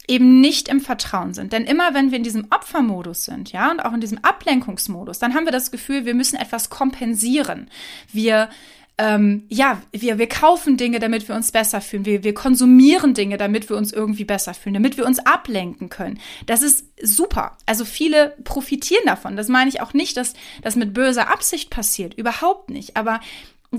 eben 0.07 0.39
nicht 0.39 0.69
im 0.69 0.79
Vertrauen 0.79 1.33
sind. 1.33 1.53
Denn 1.53 1.65
immer 1.65 1.93
wenn 1.93 2.11
wir 2.11 2.17
in 2.17 2.23
diesem 2.23 2.47
Opfermodus 2.49 3.25
sind, 3.25 3.51
ja, 3.51 3.69
und 3.71 3.81
auch 3.81 3.93
in 3.93 4.01
diesem 4.01 4.19
Ablenkungsmodus, 4.23 5.19
dann 5.19 5.33
haben 5.33 5.45
wir 5.45 5.51
das 5.51 5.71
Gefühl, 5.71 6.05
wir 6.05 6.15
müssen 6.15 6.37
etwas 6.37 6.69
kompensieren. 6.69 7.69
Wir 8.11 8.49
ähm, 8.99 9.43
ja, 9.49 9.79
wir, 9.91 10.17
wir 10.17 10.27
kaufen 10.27 10.75
Dinge, 10.75 10.97
damit 10.97 11.27
wir 11.27 11.35
uns 11.35 11.51
besser 11.51 11.81
fühlen. 11.81 12.05
Wir, 12.05 12.23
wir 12.23 12.33
konsumieren 12.33 13.13
Dinge, 13.13 13.37
damit 13.37 13.69
wir 13.69 13.77
uns 13.77 13.93
irgendwie 13.93 14.25
besser 14.25 14.55
fühlen, 14.55 14.73
damit 14.73 14.97
wir 14.97 15.05
uns 15.05 15.19
ablenken 15.19 15.89
können. 15.89 16.19
Das 16.47 16.63
ist 16.63 16.85
super. 17.03 17.57
Also 17.67 17.85
viele 17.85 18.35
profitieren 18.43 19.03
davon. 19.05 19.35
Das 19.35 19.49
meine 19.49 19.69
ich 19.69 19.81
auch 19.81 19.93
nicht, 19.93 20.17
dass 20.17 20.33
das 20.63 20.75
mit 20.75 20.95
böser 20.95 21.31
Absicht 21.31 21.69
passiert. 21.69 22.15
Überhaupt 22.15 22.71
nicht. 22.71 22.97
Aber 22.97 23.19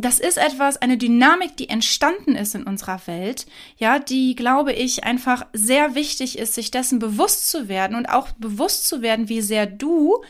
das 0.05 0.19
ist 0.21 0.39
etwas, 0.39 0.77
eine 0.77 0.99
Dynamik, 0.99 1.57
die 1.57 1.69
entstanden 1.69 2.37
ist 2.37 2.55
in 2.55 2.65
unserer 2.65 3.01
Welt, 3.07 3.47
ja, 3.77 3.99
die, 3.99 4.35
glaube 4.35 4.73
ich, 4.73 5.05
einfach 5.05 5.47
sehr 5.53 5.95
wichtig 5.95 6.39
ist, 6.39 6.55
sich 6.55 6.71
dessen 6.71 6.99
bewusst 6.99 7.51
zu 7.51 7.69
werden 7.69 7.97
und 7.97 8.07
auch 8.07 8.33
bewusst 8.33 8.87
zu 8.87 9.03
werden, 9.03 9.29
wie 9.29 9.41
sehr 9.41 9.67
du 9.67 10.23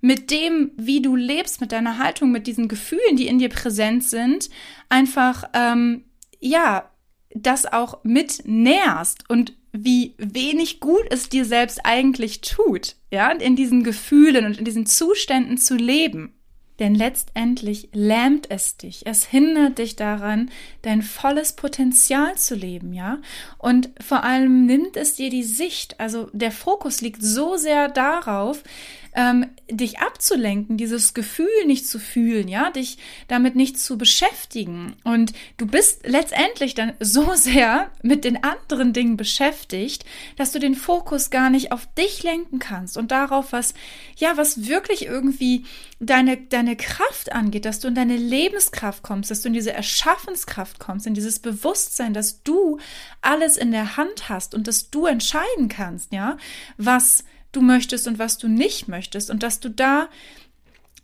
mit 0.00 0.30
dem, 0.30 0.72
wie 0.76 1.00
du 1.00 1.14
lebst, 1.14 1.60
mit 1.60 1.72
deiner 1.72 1.98
Haltung, 1.98 2.32
mit 2.32 2.46
diesen 2.46 2.68
Gefühlen, 2.68 3.16
die 3.16 3.28
in 3.28 3.38
dir 3.38 3.48
präsent 3.48 4.04
sind, 4.04 4.50
einfach, 4.88 5.48
ähm, 5.54 6.04
ja, 6.40 6.90
das 7.34 7.66
auch 7.66 8.02
mit 8.02 8.42
nährst 8.44 9.28
und 9.30 9.54
wie 9.72 10.14
wenig 10.18 10.80
gut 10.80 11.04
es 11.10 11.28
dir 11.28 11.44
selbst 11.44 11.80
eigentlich 11.84 12.42
tut, 12.42 12.96
ja, 13.10 13.30
in 13.30 13.56
diesen 13.56 13.84
Gefühlen 13.84 14.44
und 14.44 14.58
in 14.58 14.64
diesen 14.64 14.86
Zuständen 14.86 15.56
zu 15.56 15.76
leben. 15.76 16.34
Denn 16.82 16.96
letztendlich 16.96 17.90
lähmt 17.92 18.50
es 18.50 18.76
dich. 18.76 19.06
Es 19.06 19.24
hindert 19.24 19.78
dich 19.78 19.94
daran, 19.94 20.50
dein 20.82 21.02
volles 21.02 21.52
Potenzial 21.52 22.36
zu 22.36 22.56
leben, 22.56 22.92
ja? 22.92 23.18
Und 23.56 23.90
vor 24.00 24.24
allem 24.24 24.66
nimmt 24.66 24.96
es 24.96 25.14
dir 25.14 25.30
die 25.30 25.44
Sicht. 25.44 26.00
Also 26.00 26.28
der 26.32 26.50
Fokus 26.50 27.00
liegt 27.00 27.22
so 27.22 27.56
sehr 27.56 27.88
darauf, 27.88 28.64
ähm, 29.14 29.50
dich 29.70 29.98
abzulenken, 29.98 30.76
dieses 30.76 31.14
Gefühl 31.14 31.66
nicht 31.66 31.86
zu 31.86 31.98
fühlen, 31.98 32.48
ja, 32.48 32.70
dich 32.70 32.98
damit 33.28 33.56
nicht 33.56 33.78
zu 33.78 33.98
beschäftigen. 33.98 34.96
Und 35.04 35.32
du 35.58 35.66
bist 35.66 36.06
letztendlich 36.06 36.74
dann 36.74 36.94
so 36.98 37.34
sehr 37.34 37.90
mit 38.02 38.24
den 38.24 38.42
anderen 38.42 38.92
Dingen 38.92 39.16
beschäftigt, 39.16 40.04
dass 40.36 40.52
du 40.52 40.58
den 40.58 40.74
Fokus 40.74 41.30
gar 41.30 41.50
nicht 41.50 41.72
auf 41.72 41.86
dich 41.94 42.22
lenken 42.22 42.58
kannst 42.58 42.96
und 42.96 43.10
darauf, 43.10 43.52
was, 43.52 43.74
ja, 44.16 44.36
was 44.36 44.66
wirklich 44.66 45.06
irgendwie 45.06 45.64
deine, 46.00 46.36
deine 46.36 46.76
Kraft 46.76 47.32
angeht, 47.32 47.64
dass 47.64 47.80
du 47.80 47.88
in 47.88 47.94
deine 47.94 48.16
Lebenskraft 48.16 49.02
kommst, 49.02 49.30
dass 49.30 49.42
du 49.42 49.48
in 49.48 49.54
diese 49.54 49.72
Erschaffenskraft 49.72 50.78
kommst, 50.80 51.06
in 51.06 51.14
dieses 51.14 51.38
Bewusstsein, 51.38 52.14
dass 52.14 52.42
du 52.42 52.78
alles 53.20 53.56
in 53.56 53.72
der 53.72 53.96
Hand 53.96 54.28
hast 54.28 54.54
und 54.54 54.66
dass 54.66 54.90
du 54.90 55.06
entscheiden 55.06 55.68
kannst, 55.68 56.12
ja, 56.12 56.36
was 56.76 57.24
du 57.52 57.60
möchtest 57.60 58.06
und 58.08 58.18
was 58.18 58.38
du 58.38 58.48
nicht 58.48 58.88
möchtest 58.88 59.30
und 59.30 59.42
dass 59.42 59.60
du 59.60 59.68
da 59.68 60.08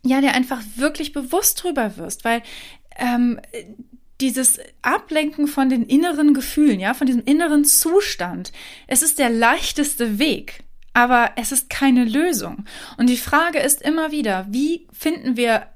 ja 0.03 0.21
dir 0.21 0.33
einfach 0.33 0.61
wirklich 0.75 1.13
bewusst 1.13 1.63
drüber 1.63 1.97
wirst, 1.97 2.23
weil 2.23 2.41
ähm, 2.97 3.39
dieses 4.21 4.59
Ablenken 4.81 5.47
von 5.47 5.69
den 5.69 5.83
inneren 5.83 6.33
Gefühlen, 6.33 6.79
ja, 6.79 6.93
von 6.93 7.07
diesem 7.07 7.23
inneren 7.23 7.63
Zustand, 7.63 8.51
es 8.87 9.01
ist 9.01 9.19
der 9.19 9.29
leichteste 9.29 10.19
Weg, 10.19 10.63
aber 10.93 11.31
es 11.37 11.51
ist 11.51 11.69
keine 11.69 12.03
Lösung. 12.03 12.65
Und 12.97 13.07
die 13.07 13.17
Frage 13.17 13.59
ist 13.59 13.81
immer 13.81 14.11
wieder, 14.11 14.45
wie 14.49 14.87
finden 14.91 15.37
wir 15.37 15.67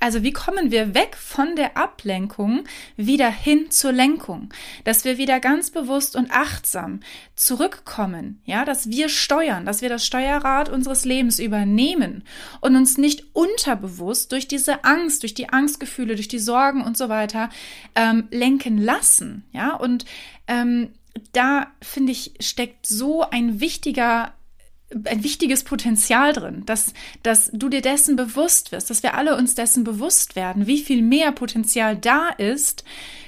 also 0.00 0.22
wie 0.22 0.32
kommen 0.32 0.70
wir 0.70 0.94
weg 0.94 1.16
von 1.16 1.56
der 1.56 1.76
Ablenkung 1.76 2.64
wieder 2.96 3.30
hin 3.30 3.70
zur 3.70 3.92
Lenkung, 3.92 4.52
dass 4.84 5.04
wir 5.04 5.18
wieder 5.18 5.40
ganz 5.40 5.70
bewusst 5.70 6.14
und 6.14 6.30
achtsam 6.30 7.00
zurückkommen, 7.34 8.40
ja, 8.44 8.64
dass 8.64 8.90
wir 8.90 9.08
steuern, 9.08 9.66
dass 9.66 9.82
wir 9.82 9.88
das 9.88 10.06
Steuerrad 10.06 10.68
unseres 10.68 11.04
Lebens 11.04 11.40
übernehmen 11.40 12.22
und 12.60 12.76
uns 12.76 12.96
nicht 12.96 13.24
unterbewusst 13.34 14.30
durch 14.30 14.46
diese 14.46 14.84
Angst, 14.84 15.22
durch 15.22 15.34
die 15.34 15.48
Angstgefühle, 15.48 16.14
durch 16.14 16.28
die 16.28 16.38
Sorgen 16.38 16.84
und 16.84 16.96
so 16.96 17.08
weiter 17.08 17.50
ähm, 17.94 18.28
lenken 18.30 18.78
lassen, 18.78 19.44
ja, 19.52 19.74
und 19.74 20.04
ähm, 20.46 20.90
da 21.32 21.72
finde 21.82 22.12
ich 22.12 22.34
steckt 22.40 22.86
so 22.86 23.22
ein 23.22 23.60
wichtiger 23.60 24.32
ein 25.04 25.22
wichtiges 25.22 25.64
Potenzial 25.64 26.32
drin, 26.32 26.62
dass, 26.64 26.94
dass 27.22 27.50
du 27.52 27.68
dir 27.68 27.82
dessen 27.82 28.16
bewusst 28.16 28.72
wirst, 28.72 28.90
dass 28.90 29.02
wir 29.02 29.14
alle 29.14 29.36
uns 29.36 29.54
dessen 29.54 29.84
bewusst 29.84 30.34
werden, 30.34 30.66
wie 30.66 30.78
viel 30.78 31.02
mehr 31.02 31.32
Potenzial 31.32 31.96
da 31.96 32.28
ist, 32.30 32.84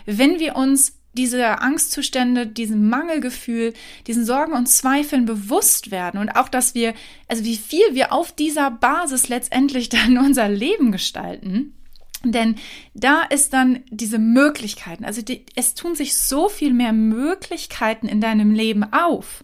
wenn 0.06 0.38
wir 0.38 0.56
uns 0.56 0.96
diese 1.12 1.60
Angstzustände, 1.60 2.46
diesem 2.46 2.88
Mangelgefühl, 2.88 3.74
diesen 4.06 4.24
Sorgen 4.24 4.52
und 4.52 4.68
Zweifeln 4.68 5.26
bewusst 5.26 5.90
werden 5.90 6.20
und 6.20 6.30
auch, 6.30 6.48
dass 6.48 6.74
wir, 6.74 6.94
also 7.26 7.44
wie 7.44 7.56
viel 7.56 7.94
wir 7.94 8.12
auf 8.12 8.32
dieser 8.32 8.70
Basis 8.70 9.28
letztendlich 9.28 9.88
dann 9.88 10.18
unser 10.24 10.48
Leben 10.48 10.92
gestalten. 10.92 11.74
Denn 12.22 12.56
da 12.92 13.22
ist 13.22 13.54
dann 13.54 13.82
diese 13.90 14.18
Möglichkeiten, 14.18 15.06
also 15.06 15.22
die, 15.22 15.46
es 15.56 15.74
tun 15.74 15.94
sich 15.94 16.14
so 16.16 16.50
viel 16.50 16.74
mehr 16.74 16.92
Möglichkeiten 16.92 18.08
in 18.08 18.20
deinem 18.20 18.50
Leben 18.50 18.92
auf 18.92 19.42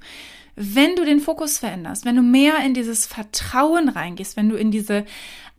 wenn 0.57 0.97
du 0.97 1.05
den 1.05 1.21
Fokus 1.21 1.59
veränderst, 1.59 2.05
wenn 2.05 2.17
du 2.17 2.23
mehr 2.23 2.59
in 2.65 2.75
dieses 2.75 3.07
Vertrauen 3.07 3.89
reingehst, 3.89 4.37
wenn 4.37 4.49
du 4.49 4.57
in 4.57 4.71
diese 4.71 5.05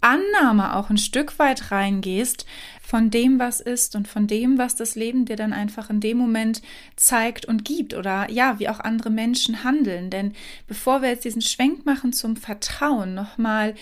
Annahme 0.02 0.76
auch 0.76 0.90
ein 0.90 0.98
Stück 0.98 1.40
weit 1.40 1.72
reingehst 1.72 2.46
von 2.88 3.10
dem, 3.10 3.38
was 3.38 3.60
ist 3.60 3.98
und 3.98 4.08
von 4.08 4.28
dem, 4.28 4.58
was 4.58 4.78
das 4.78 4.96
Leben 4.96 5.26
dir 5.26 5.36
dann 5.36 5.52
einfach 5.52 5.90
in 5.90 6.00
dem 6.00 6.18
Moment 6.18 6.62
zeigt 6.96 7.44
und 7.44 7.66
gibt 7.66 7.94
oder 7.94 8.32
ja, 8.32 8.60
wie 8.60 8.70
auch 8.70 8.80
andere 8.80 9.10
Menschen 9.10 9.66
handeln. 9.66 10.10
Denn 10.10 10.32
bevor 10.68 11.02
wir 11.02 11.10
jetzt 11.10 11.26
diesen 11.26 11.42
Schwenk 11.42 11.86
machen 11.86 12.14
zum 12.14 12.38
Vertrauen, 12.38 13.14
nochmal 13.14 13.76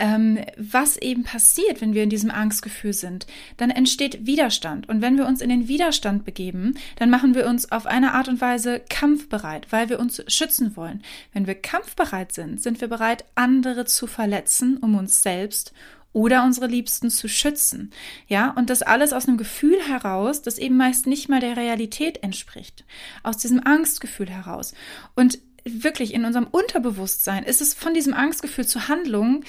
ähm, 0.00 0.40
was 0.56 0.96
eben 0.96 1.22
passiert, 1.22 1.80
wenn 1.80 1.94
wir 1.94 2.02
in 2.02 2.10
diesem 2.10 2.32
Angstgefühl 2.32 2.94
sind, 2.94 3.28
dann 3.58 3.70
entsteht 3.70 4.26
Widerstand. 4.26 4.88
Und 4.88 5.02
wenn 5.02 5.16
wir 5.16 5.26
uns 5.26 5.40
in 5.40 5.50
den 5.50 5.68
Widerstand 5.68 6.24
begeben, 6.24 6.74
dann 6.96 7.10
machen 7.10 7.36
wir 7.36 7.46
uns 7.46 7.70
auf 7.70 7.86
eine 7.86 8.14
Art 8.14 8.26
und 8.26 8.40
Weise 8.40 8.80
kampfbereit, 8.90 9.68
weil 9.70 9.88
wir 9.88 10.00
uns 10.00 10.20
schützen 10.26 10.76
wollen. 10.76 11.04
Wenn 11.32 11.46
wir 11.46 11.54
kampfbereit 11.54 12.32
sind, 12.32 12.60
sind 12.60 12.80
wir 12.80 12.88
bereit, 12.88 13.24
andere 13.36 13.84
zu 13.84 14.08
verletzen, 14.08 14.78
um 14.78 14.96
uns 14.96 15.22
selbst 15.22 15.72
oder 16.12 16.44
unsere 16.44 16.66
Liebsten 16.66 17.10
zu 17.10 17.28
schützen. 17.28 17.90
Ja, 18.26 18.50
und 18.50 18.70
das 18.70 18.82
alles 18.82 19.12
aus 19.12 19.28
einem 19.28 19.36
Gefühl 19.36 19.78
heraus, 19.86 20.42
das 20.42 20.58
eben 20.58 20.76
meist 20.76 21.06
nicht 21.06 21.28
mal 21.28 21.40
der 21.40 21.56
Realität 21.56 22.22
entspricht. 22.22 22.84
Aus 23.22 23.36
diesem 23.36 23.64
Angstgefühl 23.64 24.28
heraus. 24.30 24.74
Und 25.14 25.38
wirklich 25.64 26.14
in 26.14 26.24
unserem 26.24 26.46
Unterbewusstsein 26.46 27.44
ist 27.44 27.60
es 27.60 27.74
von 27.74 27.94
diesem 27.94 28.14
Angstgefühl 28.14 28.66
zur 28.66 28.88
Handlung 28.88 29.44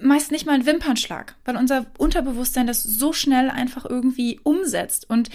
meist 0.00 0.32
nicht 0.32 0.46
mal 0.46 0.54
ein 0.54 0.66
Wimpernschlag, 0.66 1.36
weil 1.44 1.56
unser 1.56 1.86
Unterbewusstsein 1.98 2.66
das 2.66 2.82
so 2.82 3.12
schnell 3.12 3.50
einfach 3.50 3.84
irgendwie 3.84 4.40
umsetzt. 4.42 5.08
Und 5.08 5.30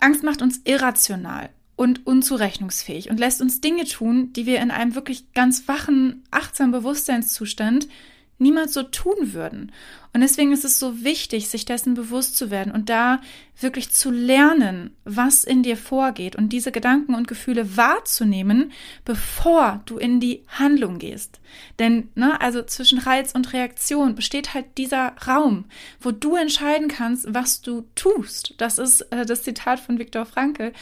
Angst 0.00 0.22
macht 0.22 0.42
uns 0.42 0.60
irrational 0.64 1.50
und 1.76 2.06
unzurechnungsfähig 2.06 3.10
und 3.10 3.18
lässt 3.18 3.40
uns 3.40 3.60
Dinge 3.60 3.84
tun, 3.84 4.32
die 4.32 4.46
wir 4.46 4.60
in 4.60 4.70
einem 4.70 4.94
wirklich 4.94 5.32
ganz 5.32 5.66
wachen, 5.68 6.24
achtsamen 6.30 6.72
Bewusstseinszustand 6.72 7.88
niemals 8.38 8.74
so 8.74 8.82
tun 8.82 9.32
würden. 9.32 9.72
Und 10.12 10.20
deswegen 10.20 10.52
ist 10.52 10.64
es 10.64 10.78
so 10.78 11.02
wichtig, 11.02 11.48
sich 11.48 11.64
dessen 11.64 11.94
bewusst 11.94 12.36
zu 12.36 12.50
werden 12.50 12.72
und 12.72 12.88
da 12.88 13.20
wirklich 13.60 13.90
zu 13.90 14.10
lernen, 14.10 14.94
was 15.04 15.42
in 15.42 15.62
dir 15.62 15.76
vorgeht 15.76 16.36
und 16.36 16.50
diese 16.50 16.70
Gedanken 16.70 17.14
und 17.14 17.26
Gefühle 17.26 17.76
wahrzunehmen, 17.76 18.72
bevor 19.04 19.82
du 19.86 19.98
in 19.98 20.20
die 20.20 20.42
Handlung 20.46 20.98
gehst. 20.98 21.40
Denn, 21.78 22.08
ne, 22.14 22.40
also 22.40 22.62
zwischen 22.62 22.98
Reiz 22.98 23.32
und 23.32 23.52
Reaktion 23.52 24.14
besteht 24.14 24.54
halt 24.54 24.66
dieser 24.78 25.14
Raum, 25.26 25.64
wo 26.00 26.12
du 26.12 26.36
entscheiden 26.36 26.88
kannst, 26.88 27.32
was 27.34 27.60
du 27.60 27.84
tust. 27.94 28.54
Das 28.58 28.78
ist 28.78 29.00
äh, 29.12 29.26
das 29.26 29.42
Zitat 29.42 29.80
von 29.80 29.98
Viktor 29.98 30.26
Frankl. 30.26 30.72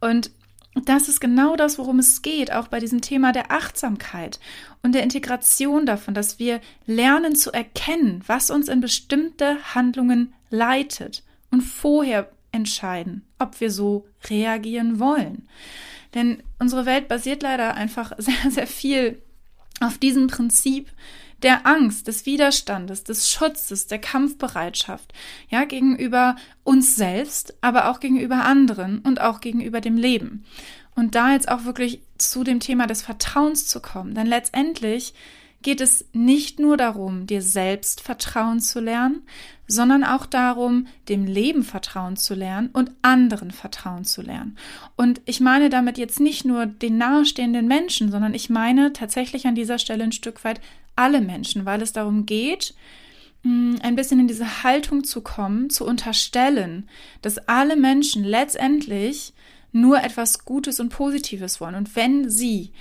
Und 0.00 0.30
das 0.74 1.08
ist 1.08 1.20
genau 1.20 1.54
das, 1.56 1.78
worum 1.78 1.98
es 1.98 2.22
geht, 2.22 2.52
auch 2.52 2.68
bei 2.68 2.80
diesem 2.80 3.02
Thema 3.02 3.32
der 3.32 3.50
Achtsamkeit 3.50 4.40
und 4.82 4.94
der 4.94 5.02
Integration 5.02 5.84
davon, 5.84 6.14
dass 6.14 6.38
wir 6.38 6.60
lernen 6.86 7.36
zu 7.36 7.52
erkennen, 7.52 8.22
was 8.26 8.50
uns 8.50 8.68
in 8.68 8.80
bestimmte 8.80 9.58
Handlungen 9.74 10.32
leitet 10.50 11.24
und 11.50 11.60
vorher 11.60 12.30
entscheiden, 12.52 13.26
ob 13.38 13.60
wir 13.60 13.70
so 13.70 14.06
reagieren 14.28 14.98
wollen. 14.98 15.48
Denn 16.14 16.42
unsere 16.58 16.86
Welt 16.86 17.08
basiert 17.08 17.42
leider 17.42 17.74
einfach 17.74 18.12
sehr, 18.18 18.50
sehr 18.50 18.66
viel 18.66 19.20
auf 19.80 19.98
diesem 19.98 20.28
Prinzip, 20.28 20.90
der 21.42 21.66
Angst, 21.66 22.06
des 22.08 22.26
Widerstandes, 22.26 23.04
des 23.04 23.30
Schutzes, 23.30 23.86
der 23.86 23.98
Kampfbereitschaft, 23.98 25.12
ja, 25.48 25.64
gegenüber 25.64 26.36
uns 26.64 26.96
selbst, 26.96 27.54
aber 27.60 27.90
auch 27.90 28.00
gegenüber 28.00 28.44
anderen 28.44 29.00
und 29.00 29.20
auch 29.20 29.40
gegenüber 29.40 29.80
dem 29.80 29.96
Leben. 29.96 30.44
Und 30.94 31.14
da 31.14 31.32
jetzt 31.32 31.48
auch 31.48 31.64
wirklich 31.64 32.02
zu 32.18 32.44
dem 32.44 32.60
Thema 32.60 32.86
des 32.86 33.02
Vertrauens 33.02 33.66
zu 33.66 33.80
kommen, 33.80 34.14
denn 34.14 34.26
letztendlich 34.26 35.14
geht 35.62 35.80
es 35.80 36.04
nicht 36.12 36.58
nur 36.58 36.76
darum, 36.76 37.26
dir 37.26 37.40
selbst 37.40 38.00
Vertrauen 38.00 38.60
zu 38.60 38.80
lernen, 38.80 39.22
sondern 39.66 40.04
auch 40.04 40.26
darum, 40.26 40.86
dem 41.08 41.24
Leben 41.24 41.62
Vertrauen 41.62 42.16
zu 42.16 42.34
lernen 42.34 42.68
und 42.72 42.90
anderen 43.00 43.52
Vertrauen 43.52 44.04
zu 44.04 44.22
lernen. 44.22 44.58
Und 44.96 45.20
ich 45.24 45.40
meine 45.40 45.70
damit 45.70 45.98
jetzt 45.98 46.20
nicht 46.20 46.44
nur 46.44 46.66
den 46.66 46.98
nahestehenden 46.98 47.66
Menschen, 47.66 48.10
sondern 48.10 48.34
ich 48.34 48.50
meine 48.50 48.92
tatsächlich 48.92 49.46
an 49.46 49.54
dieser 49.54 49.78
Stelle 49.78 50.04
ein 50.04 50.12
Stück 50.12 50.44
weit 50.44 50.60
alle 50.96 51.20
Menschen, 51.20 51.64
weil 51.64 51.82
es 51.82 51.92
darum 51.92 52.26
geht, 52.26 52.74
mm, 53.42 53.76
ein 53.82 53.96
bisschen 53.96 54.20
in 54.20 54.28
diese 54.28 54.62
Haltung 54.62 55.04
zu 55.04 55.20
kommen, 55.20 55.70
zu 55.70 55.86
unterstellen, 55.86 56.88
dass 57.22 57.38
alle 57.48 57.76
Menschen 57.76 58.24
letztendlich 58.24 59.32
nur 59.72 60.02
etwas 60.02 60.44
Gutes 60.44 60.80
und 60.80 60.90
Positives 60.90 61.60
wollen. 61.60 61.74
Und 61.74 61.96
wenn 61.96 62.30
sie 62.30 62.72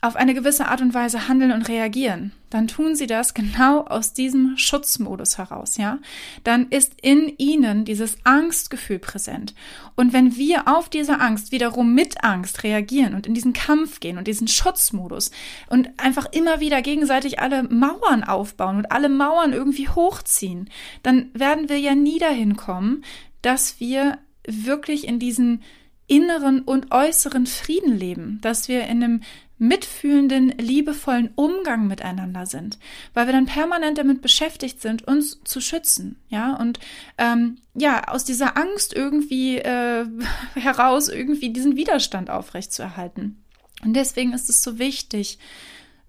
auf 0.00 0.14
eine 0.14 0.32
gewisse 0.32 0.66
Art 0.66 0.80
und 0.80 0.94
Weise 0.94 1.26
handeln 1.26 1.50
und 1.50 1.68
reagieren, 1.68 2.30
dann 2.50 2.68
tun 2.68 2.94
sie 2.94 3.08
das 3.08 3.34
genau 3.34 3.80
aus 3.80 4.12
diesem 4.12 4.56
Schutzmodus 4.56 5.38
heraus, 5.38 5.76
ja? 5.76 5.98
Dann 6.44 6.68
ist 6.70 6.92
in 7.02 7.32
ihnen 7.36 7.84
dieses 7.84 8.16
Angstgefühl 8.24 9.00
präsent. 9.00 9.54
Und 9.96 10.12
wenn 10.12 10.36
wir 10.36 10.68
auf 10.68 10.88
diese 10.88 11.18
Angst 11.18 11.50
wiederum 11.50 11.94
mit 11.94 12.22
Angst 12.22 12.62
reagieren 12.62 13.14
und 13.14 13.26
in 13.26 13.34
diesen 13.34 13.52
Kampf 13.52 13.98
gehen 13.98 14.18
und 14.18 14.28
diesen 14.28 14.46
Schutzmodus 14.46 15.32
und 15.68 15.90
einfach 15.98 16.26
immer 16.30 16.60
wieder 16.60 16.80
gegenseitig 16.80 17.40
alle 17.40 17.64
Mauern 17.64 18.22
aufbauen 18.22 18.76
und 18.76 18.92
alle 18.92 19.08
Mauern 19.08 19.52
irgendwie 19.52 19.88
hochziehen, 19.88 20.70
dann 21.02 21.30
werden 21.34 21.68
wir 21.68 21.78
ja 21.80 21.96
nie 21.96 22.20
dahin 22.20 22.56
kommen, 22.56 23.02
dass 23.42 23.80
wir 23.80 24.18
wirklich 24.46 25.06
in 25.06 25.18
diesen 25.18 25.62
inneren 26.08 26.62
und 26.62 26.90
äußeren 26.90 27.46
Frieden 27.46 27.96
leben, 27.96 28.40
dass 28.40 28.66
wir 28.66 28.82
in 28.84 29.02
einem 29.02 29.22
mitfühlenden, 29.58 30.50
liebevollen 30.50 31.30
Umgang 31.34 31.86
miteinander 31.88 32.46
sind, 32.46 32.78
weil 33.12 33.26
wir 33.26 33.32
dann 33.32 33.46
permanent 33.46 33.98
damit 33.98 34.22
beschäftigt 34.22 34.80
sind, 34.80 35.06
uns 35.06 35.40
zu 35.44 35.60
schützen, 35.60 36.16
ja 36.28 36.54
und 36.54 36.78
ähm, 37.18 37.58
ja 37.74 38.08
aus 38.08 38.24
dieser 38.24 38.56
Angst 38.56 38.94
irgendwie 38.94 39.58
äh, 39.58 40.06
heraus 40.54 41.08
irgendwie 41.08 41.50
diesen 41.50 41.76
Widerstand 41.76 42.30
aufrechtzuerhalten. 42.30 43.42
Und 43.84 43.94
deswegen 43.94 44.32
ist 44.32 44.48
es 44.48 44.62
so 44.62 44.78
wichtig, 44.78 45.38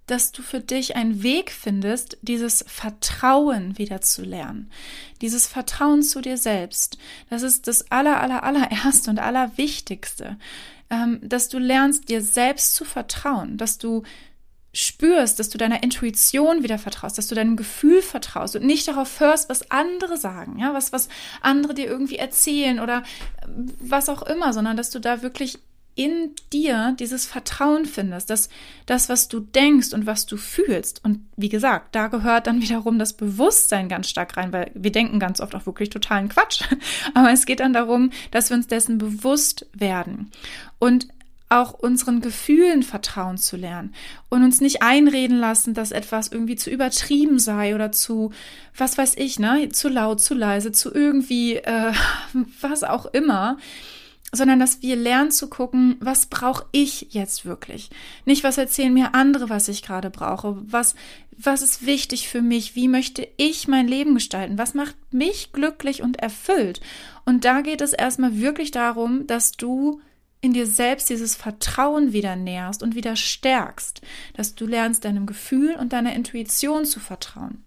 dass 0.09 0.31
du 0.31 0.41
für 0.41 0.59
dich 0.59 0.95
einen 0.95 1.23
Weg 1.23 1.51
findest, 1.51 2.17
dieses 2.21 2.65
Vertrauen 2.67 3.77
wieder 3.77 4.01
zu 4.01 4.23
lernen. 4.23 4.71
Dieses 5.21 5.47
Vertrauen 5.47 6.03
zu 6.03 6.21
dir 6.21 6.37
selbst. 6.37 6.97
Das 7.29 7.43
ist 7.43 7.67
das 7.67 7.91
aller, 7.91 8.21
aller, 8.21 8.43
allererste 8.43 9.09
und 9.09 9.19
allerwichtigste 9.19 10.37
ähm, 10.89 11.19
dass 11.21 11.49
du 11.49 11.59
lernst, 11.59 12.09
dir 12.09 12.21
selbst 12.21 12.75
zu 12.75 12.85
vertrauen, 12.85 13.57
dass 13.57 13.77
du 13.77 14.03
spürst, 14.71 15.39
dass 15.39 15.49
du 15.49 15.57
deiner 15.57 15.81
Intuition 15.81 16.61
wieder 16.61 16.77
vertraust, 16.77 17.17
dass 17.17 17.27
du 17.27 17.33
deinem 17.33 17.57
Gefühl 17.57 18.01
vertraust 18.01 18.55
und 18.55 18.65
nicht 18.65 18.87
darauf 18.87 19.19
hörst, 19.19 19.49
was 19.49 19.71
andere 19.71 20.17
sagen, 20.17 20.59
ja, 20.59 20.73
was, 20.73 20.93
was 20.93 21.09
andere 21.41 21.73
dir 21.73 21.87
irgendwie 21.87 22.17
erzählen 22.17 22.79
oder 22.79 23.03
was 23.79 24.09
auch 24.09 24.21
immer, 24.21 24.53
sondern 24.53 24.77
dass 24.77 24.91
du 24.91 24.99
da 24.99 25.23
wirklich 25.23 25.57
in 25.99 26.31
dir 26.53 26.95
dieses 26.97 27.25
Vertrauen 27.25 27.83
findest, 27.83 28.29
dass 28.29 28.47
das, 28.85 29.09
was 29.09 29.27
du 29.27 29.41
denkst 29.41 29.91
und 29.93 30.05
was 30.05 30.25
du 30.25 30.37
fühlst, 30.37 31.03
und 31.03 31.19
wie 31.35 31.49
gesagt, 31.49 31.93
da 31.93 32.07
gehört 32.07 32.47
dann 32.47 32.61
wiederum 32.61 32.97
das 32.97 33.11
Bewusstsein 33.11 33.89
ganz 33.89 34.09
stark 34.09 34.37
rein, 34.37 34.53
weil 34.53 34.71
wir 34.73 34.93
denken 34.93 35.19
ganz 35.19 35.41
oft 35.41 35.53
auch 35.55 35.65
wirklich 35.65 35.89
totalen 35.89 36.29
Quatsch. 36.29 36.63
Aber 37.13 37.33
es 37.33 37.45
geht 37.45 37.59
dann 37.59 37.73
darum, 37.73 38.11
dass 38.31 38.49
wir 38.49 38.55
uns 38.55 38.67
dessen 38.67 38.97
bewusst 38.97 39.67
werden 39.73 40.31
und 40.79 41.09
auch 41.49 41.73
unseren 41.73 42.21
Gefühlen 42.21 42.81
vertrauen 42.81 43.37
zu 43.37 43.57
lernen 43.57 43.93
und 44.29 44.43
uns 44.43 44.61
nicht 44.61 44.81
einreden 44.81 45.37
lassen, 45.37 45.73
dass 45.73 45.91
etwas 45.91 46.29
irgendwie 46.29 46.55
zu 46.55 46.69
übertrieben 46.69 47.39
sei 47.39 47.75
oder 47.75 47.91
zu, 47.91 48.31
was 48.77 48.97
weiß 48.97 49.15
ich, 49.17 49.37
ne, 49.37 49.67
zu 49.69 49.89
laut, 49.89 50.21
zu 50.21 50.33
leise, 50.33 50.71
zu 50.71 50.93
irgendwie, 50.93 51.55
äh, 51.55 51.91
was 52.61 52.85
auch 52.85 53.07
immer 53.07 53.57
sondern 54.31 54.59
dass 54.59 54.81
wir 54.81 54.95
lernen 54.95 55.31
zu 55.31 55.49
gucken, 55.49 55.97
was 55.99 56.27
brauche 56.27 56.65
ich 56.71 57.07
jetzt 57.11 57.45
wirklich? 57.45 57.89
Nicht, 58.25 58.43
was 58.43 58.57
erzählen 58.57 58.93
mir 58.93 59.15
andere, 59.15 59.49
was 59.49 59.67
ich 59.67 59.81
gerade 59.81 60.09
brauche, 60.09 60.57
was, 60.61 60.95
was 61.37 61.61
ist 61.61 61.85
wichtig 61.85 62.27
für 62.27 62.41
mich, 62.41 62.75
wie 62.75 62.87
möchte 62.87 63.27
ich 63.37 63.67
mein 63.67 63.87
Leben 63.87 64.13
gestalten, 64.13 64.57
was 64.57 64.73
macht 64.73 64.95
mich 65.11 65.51
glücklich 65.51 66.01
und 66.01 66.17
erfüllt. 66.17 66.81
Und 67.25 67.45
da 67.45 67.61
geht 67.61 67.81
es 67.81 67.93
erstmal 67.93 68.39
wirklich 68.39 68.71
darum, 68.71 69.25
dass 69.27 69.51
du 69.51 70.01
in 70.41 70.53
dir 70.53 70.67
selbst 70.67 71.09
dieses 71.09 71.35
Vertrauen 71.35 72.13
wieder 72.13 72.35
nährst 72.35 72.81
und 72.81 72.95
wieder 72.95 73.15
stärkst, 73.15 74.01
dass 74.35 74.55
du 74.55 74.65
lernst, 74.65 75.03
deinem 75.05 75.25
Gefühl 75.25 75.75
und 75.75 75.91
deiner 75.91 76.13
Intuition 76.13 76.85
zu 76.85 76.99
vertrauen, 76.99 77.63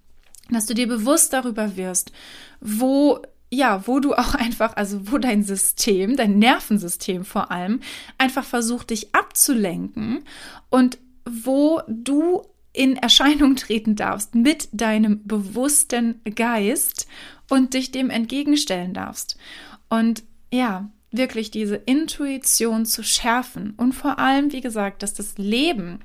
dass 0.51 0.67
du 0.67 0.75
dir 0.75 0.89
bewusst 0.89 1.33
darüber 1.33 1.77
wirst, 1.77 2.13
wo 2.61 3.21
ja, 3.53 3.87
wo 3.87 4.01
du 4.01 4.15
auch 4.15 4.35
einfach, 4.35 4.77
also 4.77 5.13
wo 5.13 5.19
dein 5.19 5.43
System, 5.43 6.17
dein 6.17 6.39
Nervensystem 6.39 7.23
vor 7.25 7.51
allem, 7.51 7.81
einfach 8.17 8.45
versucht, 8.45 8.91
dich 8.91 9.15
abzulenken 9.15 10.25
und 10.71 10.97
wo 11.29 11.83
du 11.87 12.43
in 12.73 12.97
Erscheinung 12.97 13.57
treten 13.57 13.95
darfst 13.95 14.35
mit 14.35 14.71
deinem 14.73 15.23
bewussten 15.27 16.23
Geist 16.35 17.07
und 17.51 17.75
dich 17.75 17.91
dem 17.91 18.09
entgegenstellen 18.09 18.95
darfst. 18.95 19.37
Und 19.91 20.23
ja, 20.51 20.91
wirklich 21.11 21.51
diese 21.51 21.77
Intuition 21.77 22.87
zu 22.87 23.05
schärfen 23.05 23.75
und 23.77 23.93
vor 23.93 24.19
allem, 24.19 24.51
wie 24.53 24.63
gesagt, 24.63 25.03
dass 25.03 25.13
das 25.13 25.37
Leben 25.37 26.01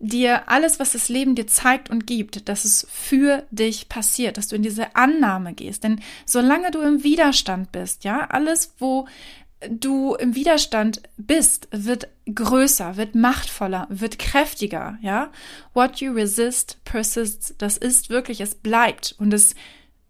dir 0.00 0.48
alles, 0.48 0.80
was 0.80 0.92
das 0.92 1.08
Leben 1.08 1.34
dir 1.34 1.46
zeigt 1.46 1.90
und 1.90 2.06
gibt, 2.06 2.48
dass 2.48 2.64
es 2.64 2.86
für 2.90 3.44
dich 3.50 3.88
passiert, 3.88 4.38
dass 4.38 4.48
du 4.48 4.56
in 4.56 4.62
diese 4.62 4.96
Annahme 4.96 5.52
gehst. 5.52 5.84
Denn 5.84 6.00
solange 6.24 6.70
du 6.70 6.80
im 6.80 7.04
Widerstand 7.04 7.70
bist, 7.70 8.04
ja, 8.04 8.26
alles, 8.26 8.74
wo 8.78 9.06
du 9.68 10.14
im 10.14 10.34
Widerstand 10.34 11.02
bist, 11.18 11.68
wird 11.70 12.08
größer, 12.34 12.96
wird 12.96 13.14
machtvoller, 13.14 13.86
wird 13.90 14.18
kräftiger, 14.18 14.98
ja. 15.02 15.30
What 15.74 16.00
you 16.00 16.12
resist 16.12 16.78
persists. 16.84 17.54
Das 17.58 17.76
ist 17.76 18.08
wirklich, 18.08 18.40
es 18.40 18.54
bleibt 18.54 19.14
und 19.18 19.34
es 19.34 19.54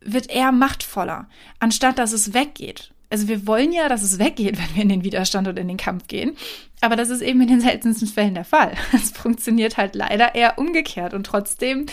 wird 0.00 0.31
eher 0.31 0.53
machtvoller, 0.53 1.29
anstatt 1.59 1.98
dass 1.98 2.12
es 2.12 2.33
weggeht 2.33 2.92
also 3.11 3.27
wir 3.27 3.46
wollen 3.46 3.73
ja, 3.73 3.88
dass 3.88 4.03
es 4.03 4.18
weggeht, 4.18 4.59
wenn 4.62 4.75
wir 4.75 4.83
in 4.83 4.88
den 4.88 5.05
Widerstand 5.05 5.49
und 5.49 5.59
in 5.59 5.68
den 5.68 5.77
Kampf 5.77 6.07
gehen. 6.07 6.37
Aber 6.81 6.96
das 6.96 7.11
ist 7.11 7.20
eben 7.20 7.40
in 7.42 7.49
den 7.49 7.61
seltensten 7.61 8.09
Fällen 8.09 8.35
der 8.35 8.44
Fall. 8.44 8.73
Es 8.94 9.11
funktioniert 9.11 9.77
halt 9.77 9.94
leider 9.94 10.35
eher 10.35 10.59
umgekehrt. 10.59 11.12
Und 11.12 11.25
trotzdem 11.25 11.87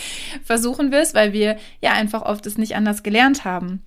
versuchen 0.44 0.90
wir 0.90 1.00
es, 1.00 1.14
weil 1.14 1.32
wir 1.32 1.58
ja 1.82 1.92
einfach 1.92 2.22
oft 2.22 2.46
es 2.46 2.56
nicht 2.56 2.76
anders 2.76 3.02
gelernt 3.02 3.44
haben. 3.44 3.82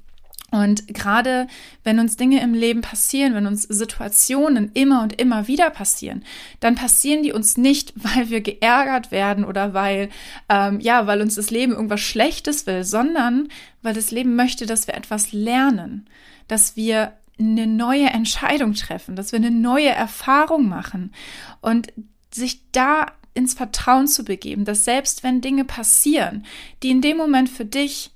Und 0.52 0.89
gerade 0.89 1.48
wenn 1.86 2.00
uns 2.00 2.17
Dinge 2.17 2.41
im 2.41 2.54
Leben 2.54 2.82
passieren, 2.82 3.34
wenn 3.34 3.48
uns 3.48 3.63
Situationen 3.63 4.70
immer 4.74 5.02
und 5.02 5.20
immer 5.20 5.48
wieder 5.48 5.70
passieren, 5.70 6.26
dann 6.60 6.76
passieren 6.76 7.24
die 7.24 7.32
uns 7.32 7.56
nicht, 7.56 7.94
weil 7.96 8.30
wir 8.30 8.41
geärgert 8.41 9.12
werden 9.12 9.46
oder 9.46 9.74
weil 9.74 10.10
ähm, 10.50 10.82
ja, 10.82 11.08
weil 11.08 11.22
uns 11.22 11.36
das 11.36 11.52
Leben 11.52 11.72
irgendwas 11.72 12.02
Schlechtes 12.02 12.67
will, 12.67 12.84
sondern 12.84 13.48
weil 13.82 13.94
das 13.94 14.12
Leben 14.12 14.36
möchte, 14.36 14.65
dass 14.65 14.88
wir 14.88 14.94
etwas 14.94 15.32
lernen, 15.32 16.08
dass 16.50 16.76
wir 16.76 17.13
eine 17.41 17.67
neue 17.67 18.08
Entscheidung 18.08 18.73
treffen, 18.73 19.15
dass 19.15 19.32
wir 19.32 19.38
eine 19.38 19.51
neue 19.51 19.89
Erfahrung 19.89 20.67
machen 20.67 21.13
und 21.62 21.93
sich 22.34 22.71
da 22.71 23.08
ins 23.34 23.54
Vertrauen 23.54 24.08
zu 24.08 24.23
begeben, 24.23 24.65
dass 24.65 24.86
selbst 24.86 25.23
wenn 25.23 25.41
Dinge 25.41 25.65
passieren, 25.65 26.45
die 26.84 26.89
in 26.91 27.01
dem 27.01 27.17
Moment 27.17 27.49
für 27.49 27.65
dich 27.65 28.12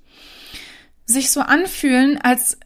sich 1.06 1.30
so 1.30 1.40
anfühlen, 1.40 2.18
als 2.20 2.58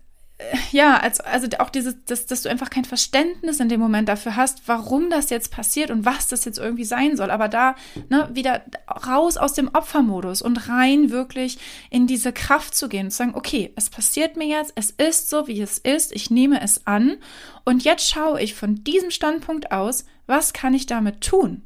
ja, 0.72 0.96
als, 0.96 1.20
also 1.20 1.46
auch 1.59 1.70
dieses, 1.70 1.96
dass, 2.05 2.26
dass 2.26 2.42
du 2.42 2.48
einfach 2.48 2.70
kein 2.70 2.85
Verständnis 2.85 3.61
in 3.61 3.68
dem 3.68 3.81
Moment 3.81 4.09
dafür 4.09 4.37
hast, 4.37 4.62
warum 4.66 5.11
das 5.11 5.31
jetzt 5.31 5.50
passiert 5.50 5.90
und 5.90 6.05
was 6.05 6.29
das 6.29 6.44
jetzt 6.44 6.59
irgendwie 6.59 6.85
sein 6.85 7.16
soll. 7.16 7.31
Aber 7.31 7.48
da, 7.48 7.74
ne, 8.09 8.29
wieder 8.33 8.62
raus 9.07 9.37
aus 9.37 9.53
dem 9.53 9.68
Opfermodus 9.68 10.42
und 10.42 10.68
rein 10.68 11.11
wirklich 11.11 11.59
in 11.90 12.07
diese 12.07 12.33
Kraft 12.33 12.74
zu 12.74 12.88
gehen 12.88 13.07
und 13.07 13.11
zu 13.11 13.18
sagen, 13.18 13.35
okay, 13.35 13.72
es 13.76 13.90
passiert 13.90 14.37
mir 14.37 14.46
jetzt, 14.46 14.72
es 14.76 14.90
ist 14.90 15.31
so, 15.31 15.46
wie 15.46 15.61
es 15.61 15.79
ist, 15.79 16.12
ich 16.12 16.31
nehme 16.31 16.61
es 16.62 16.87
an 16.87 17.16
und 17.64 17.85
jetzt 17.85 18.09
schaue 18.09 18.40
ich 18.40 18.55
von 18.55 18.83
diesem 18.83 19.11
Standpunkt 19.11 19.72
aus, 19.72 20.05
was 20.26 20.53
kann 20.53 20.74
ich 20.74 20.87
damit 20.87 21.20
tun? 21.20 21.62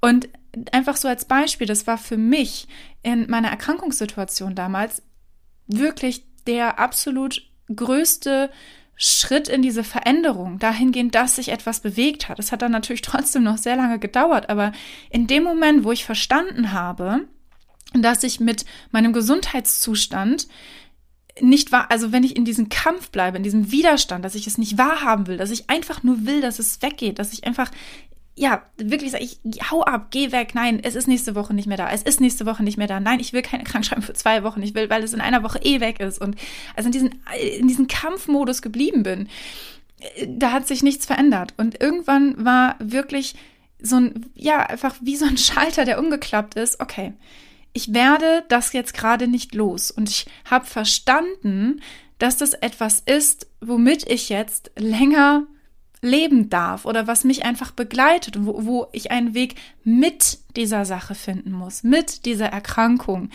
Und 0.00 0.28
einfach 0.72 0.96
so 0.96 1.08
als 1.08 1.24
Beispiel, 1.24 1.66
das 1.66 1.86
war 1.86 1.98
für 1.98 2.16
mich 2.16 2.66
in 3.02 3.28
meiner 3.30 3.48
Erkrankungssituation 3.48 4.54
damals 4.54 5.02
wirklich 5.66 6.24
der 6.46 6.78
absolut 6.78 7.42
größte 7.74 8.50
Schritt 8.96 9.48
in 9.48 9.60
diese 9.60 9.84
Veränderung, 9.84 10.58
dahingehend, 10.58 11.14
dass 11.14 11.36
sich 11.36 11.50
etwas 11.50 11.80
bewegt 11.80 12.28
hat. 12.28 12.38
Es 12.38 12.50
hat 12.50 12.62
dann 12.62 12.72
natürlich 12.72 13.02
trotzdem 13.02 13.42
noch 13.42 13.58
sehr 13.58 13.76
lange 13.76 13.98
gedauert, 13.98 14.48
aber 14.48 14.72
in 15.10 15.26
dem 15.26 15.42
Moment, 15.42 15.84
wo 15.84 15.92
ich 15.92 16.04
verstanden 16.04 16.72
habe, 16.72 17.26
dass 17.92 18.22
ich 18.22 18.40
mit 18.40 18.64
meinem 18.90 19.12
Gesundheitszustand 19.12 20.48
nicht 21.40 21.70
wahr, 21.70 21.90
also 21.90 22.12
wenn 22.12 22.24
ich 22.24 22.34
in 22.34 22.46
diesem 22.46 22.70
Kampf 22.70 23.10
bleibe, 23.10 23.36
in 23.36 23.42
diesem 23.42 23.70
Widerstand, 23.70 24.24
dass 24.24 24.34
ich 24.34 24.46
es 24.46 24.56
nicht 24.56 24.78
wahrhaben 24.78 25.26
will, 25.26 25.36
dass 25.36 25.50
ich 25.50 25.68
einfach 25.68 26.02
nur 26.02 26.24
will, 26.24 26.40
dass 26.40 26.58
es 26.58 26.80
weggeht, 26.80 27.18
dass 27.18 27.34
ich 27.34 27.44
einfach 27.44 27.70
ja, 28.38 28.62
wirklich 28.76 29.10
sage 29.10 29.24
ich, 29.24 29.40
hau 29.70 29.82
ab, 29.82 30.08
geh 30.10 30.30
weg, 30.30 30.54
nein, 30.54 30.78
es 30.82 30.94
ist 30.94 31.08
nächste 31.08 31.34
Woche 31.34 31.54
nicht 31.54 31.66
mehr 31.66 31.78
da, 31.78 31.90
es 31.90 32.02
ist 32.02 32.20
nächste 32.20 32.44
Woche 32.44 32.62
nicht 32.62 32.76
mehr 32.76 32.86
da, 32.86 33.00
nein, 33.00 33.18
ich 33.18 33.32
will 33.32 33.42
keine 33.42 33.64
Krankschreiben 33.64 34.02
für 34.04 34.12
zwei 34.12 34.44
Wochen, 34.44 34.62
ich 34.62 34.74
will, 34.74 34.90
weil 34.90 35.02
es 35.02 35.14
in 35.14 35.22
einer 35.22 35.42
Woche 35.42 35.58
eh 35.62 35.80
weg 35.80 36.00
ist 36.00 36.20
und 36.20 36.36
also 36.76 36.88
in 36.88 36.92
diesen, 36.92 37.22
in 37.58 37.66
diesen 37.66 37.88
Kampfmodus 37.88 38.60
geblieben 38.60 39.02
bin, 39.02 39.28
da 40.26 40.52
hat 40.52 40.66
sich 40.66 40.82
nichts 40.82 41.06
verändert. 41.06 41.54
Und 41.56 41.80
irgendwann 41.80 42.44
war 42.44 42.76
wirklich 42.78 43.34
so 43.80 43.96
ein, 43.96 44.26
ja, 44.34 44.60
einfach 44.60 44.94
wie 45.00 45.16
so 45.16 45.24
ein 45.24 45.38
Schalter, 45.38 45.84
der 45.84 45.98
umgeklappt 45.98 46.54
ist, 46.54 46.80
okay, 46.80 47.14
ich 47.72 47.92
werde 47.92 48.44
das 48.48 48.72
jetzt 48.72 48.94
gerade 48.94 49.28
nicht 49.28 49.54
los. 49.54 49.90
Und 49.90 50.08
ich 50.08 50.26
habe 50.44 50.66
verstanden, 50.66 51.82
dass 52.18 52.38
das 52.38 52.54
etwas 52.54 53.00
ist, 53.00 53.46
womit 53.60 54.08
ich 54.10 54.28
jetzt 54.28 54.70
länger 54.76 55.46
leben 56.06 56.48
darf 56.48 56.84
oder 56.84 57.06
was 57.06 57.24
mich 57.24 57.44
einfach 57.44 57.70
begleitet 57.70 58.36
wo, 58.40 58.64
wo 58.64 58.86
ich 58.92 59.10
einen 59.10 59.34
Weg 59.34 59.56
mit 59.84 60.38
dieser 60.56 60.84
Sache 60.84 61.14
finden 61.14 61.52
muss, 61.52 61.82
mit 61.82 62.24
dieser 62.24 62.46
Erkrankung. 62.46 63.30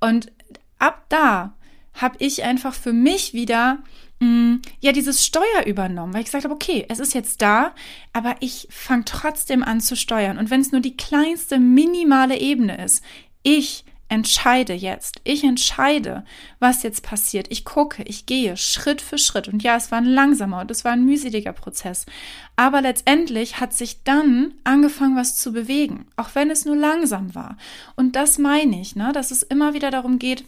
Und 0.00 0.32
ab 0.78 1.04
da 1.08 1.54
habe 1.94 2.16
ich 2.18 2.42
einfach 2.44 2.74
für 2.74 2.92
mich 2.92 3.32
wieder 3.32 3.78
mh, 4.20 4.28
mm, 4.28 4.62
ja 4.80 4.92
dieses 4.92 5.24
Steuer 5.24 5.64
übernommen, 5.66 6.12
weil 6.12 6.20
ich 6.20 6.26
gesagt 6.26 6.44
habe, 6.44 6.54
okay, 6.54 6.84
es 6.88 6.98
ist 6.98 7.14
jetzt 7.14 7.42
da, 7.42 7.74
aber 8.12 8.36
ich 8.40 8.68
fange 8.70 9.04
trotzdem 9.04 9.62
an 9.62 9.80
zu 9.80 9.96
steuern. 9.96 10.38
Und 10.38 10.50
wenn 10.50 10.60
es 10.60 10.72
nur 10.72 10.80
die 10.80 10.96
kleinste 10.96 11.58
minimale 11.58 12.38
Ebene 12.38 12.84
ist, 12.84 13.02
ich 13.42 13.84
entscheide 14.08 14.72
jetzt. 14.72 15.20
Ich 15.24 15.42
entscheide, 15.42 16.24
was 16.58 16.82
jetzt 16.82 17.02
passiert. 17.02 17.46
Ich 17.50 17.64
gucke, 17.64 18.02
ich 18.04 18.26
gehe 18.26 18.56
Schritt 18.56 19.00
für 19.00 19.18
Schritt. 19.18 19.48
Und 19.48 19.62
ja, 19.62 19.76
es 19.76 19.90
war 19.90 19.98
ein 19.98 20.04
langsamer 20.04 20.60
und 20.60 20.70
es 20.70 20.84
war 20.84 20.92
ein 20.92 21.04
mühseliger 21.04 21.52
Prozess. 21.52 22.06
Aber 22.54 22.80
letztendlich 22.80 23.60
hat 23.60 23.72
sich 23.72 24.02
dann 24.04 24.54
angefangen, 24.64 25.16
was 25.16 25.36
zu 25.36 25.52
bewegen, 25.52 26.06
auch 26.16 26.30
wenn 26.34 26.50
es 26.50 26.64
nur 26.64 26.76
langsam 26.76 27.34
war. 27.34 27.56
Und 27.96 28.16
das 28.16 28.38
meine 28.38 28.80
ich, 28.80 28.96
ne, 28.96 29.12
dass 29.12 29.30
es 29.30 29.42
immer 29.42 29.74
wieder 29.74 29.90
darum 29.90 30.18
geht, 30.18 30.44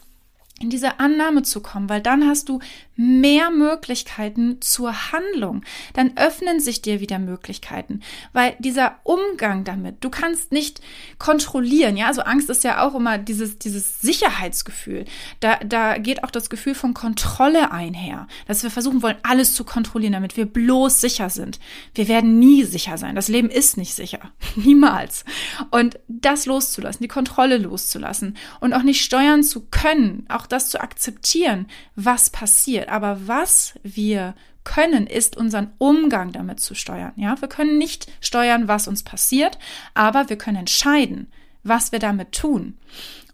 in 0.60 0.70
diese 0.70 0.98
Annahme 0.98 1.42
zu 1.42 1.60
kommen, 1.60 1.88
weil 1.88 2.00
dann 2.00 2.26
hast 2.26 2.48
du 2.48 2.60
mehr 2.98 3.52
Möglichkeiten 3.52 4.60
zur 4.60 5.12
Handlung. 5.12 5.62
Dann 5.92 6.16
öffnen 6.16 6.58
sich 6.58 6.82
dir 6.82 6.98
wieder 6.98 7.20
Möglichkeiten, 7.20 8.00
weil 8.32 8.56
dieser 8.58 8.96
Umgang 9.04 9.62
damit, 9.62 10.02
du 10.02 10.10
kannst 10.10 10.50
nicht 10.50 10.80
kontrollieren, 11.16 11.96
ja, 11.96 12.08
also 12.08 12.22
Angst 12.22 12.50
ist 12.50 12.64
ja 12.64 12.84
auch 12.84 12.96
immer 12.96 13.16
dieses, 13.16 13.56
dieses 13.56 14.00
Sicherheitsgefühl. 14.00 15.04
Da, 15.38 15.60
da 15.64 15.98
geht 15.98 16.24
auch 16.24 16.32
das 16.32 16.50
Gefühl 16.50 16.74
von 16.74 16.92
Kontrolle 16.92 17.70
einher, 17.70 18.26
dass 18.48 18.64
wir 18.64 18.70
versuchen 18.70 19.00
wollen, 19.00 19.18
alles 19.22 19.54
zu 19.54 19.62
kontrollieren, 19.62 20.14
damit 20.14 20.36
wir 20.36 20.46
bloß 20.46 21.00
sicher 21.00 21.30
sind. 21.30 21.60
Wir 21.94 22.08
werden 22.08 22.40
nie 22.40 22.64
sicher 22.64 22.98
sein. 22.98 23.14
Das 23.14 23.28
Leben 23.28 23.48
ist 23.48 23.76
nicht 23.76 23.94
sicher. 23.94 24.32
Niemals. 24.56 25.24
Und 25.70 26.00
das 26.08 26.46
loszulassen, 26.46 27.04
die 27.04 27.08
Kontrolle 27.08 27.58
loszulassen 27.58 28.36
und 28.58 28.72
auch 28.72 28.82
nicht 28.82 29.04
steuern 29.04 29.44
zu 29.44 29.66
können, 29.70 30.26
auch 30.28 30.46
das 30.48 30.68
zu 30.68 30.80
akzeptieren, 30.80 31.68
was 31.94 32.30
passiert. 32.30 32.87
Aber 32.88 33.26
was 33.26 33.74
wir 33.82 34.34
können, 34.64 35.06
ist 35.06 35.36
unseren 35.36 35.72
Umgang 35.78 36.32
damit 36.32 36.60
zu 36.60 36.74
steuern. 36.74 37.12
Ja, 37.16 37.40
wir 37.40 37.48
können 37.48 37.78
nicht 37.78 38.10
steuern, 38.20 38.68
was 38.68 38.86
uns 38.86 39.02
passiert, 39.02 39.58
aber 39.94 40.28
wir 40.28 40.36
können 40.36 40.58
entscheiden, 40.58 41.28
was 41.62 41.90
wir 41.92 41.98
damit 41.98 42.32
tun. 42.32 42.76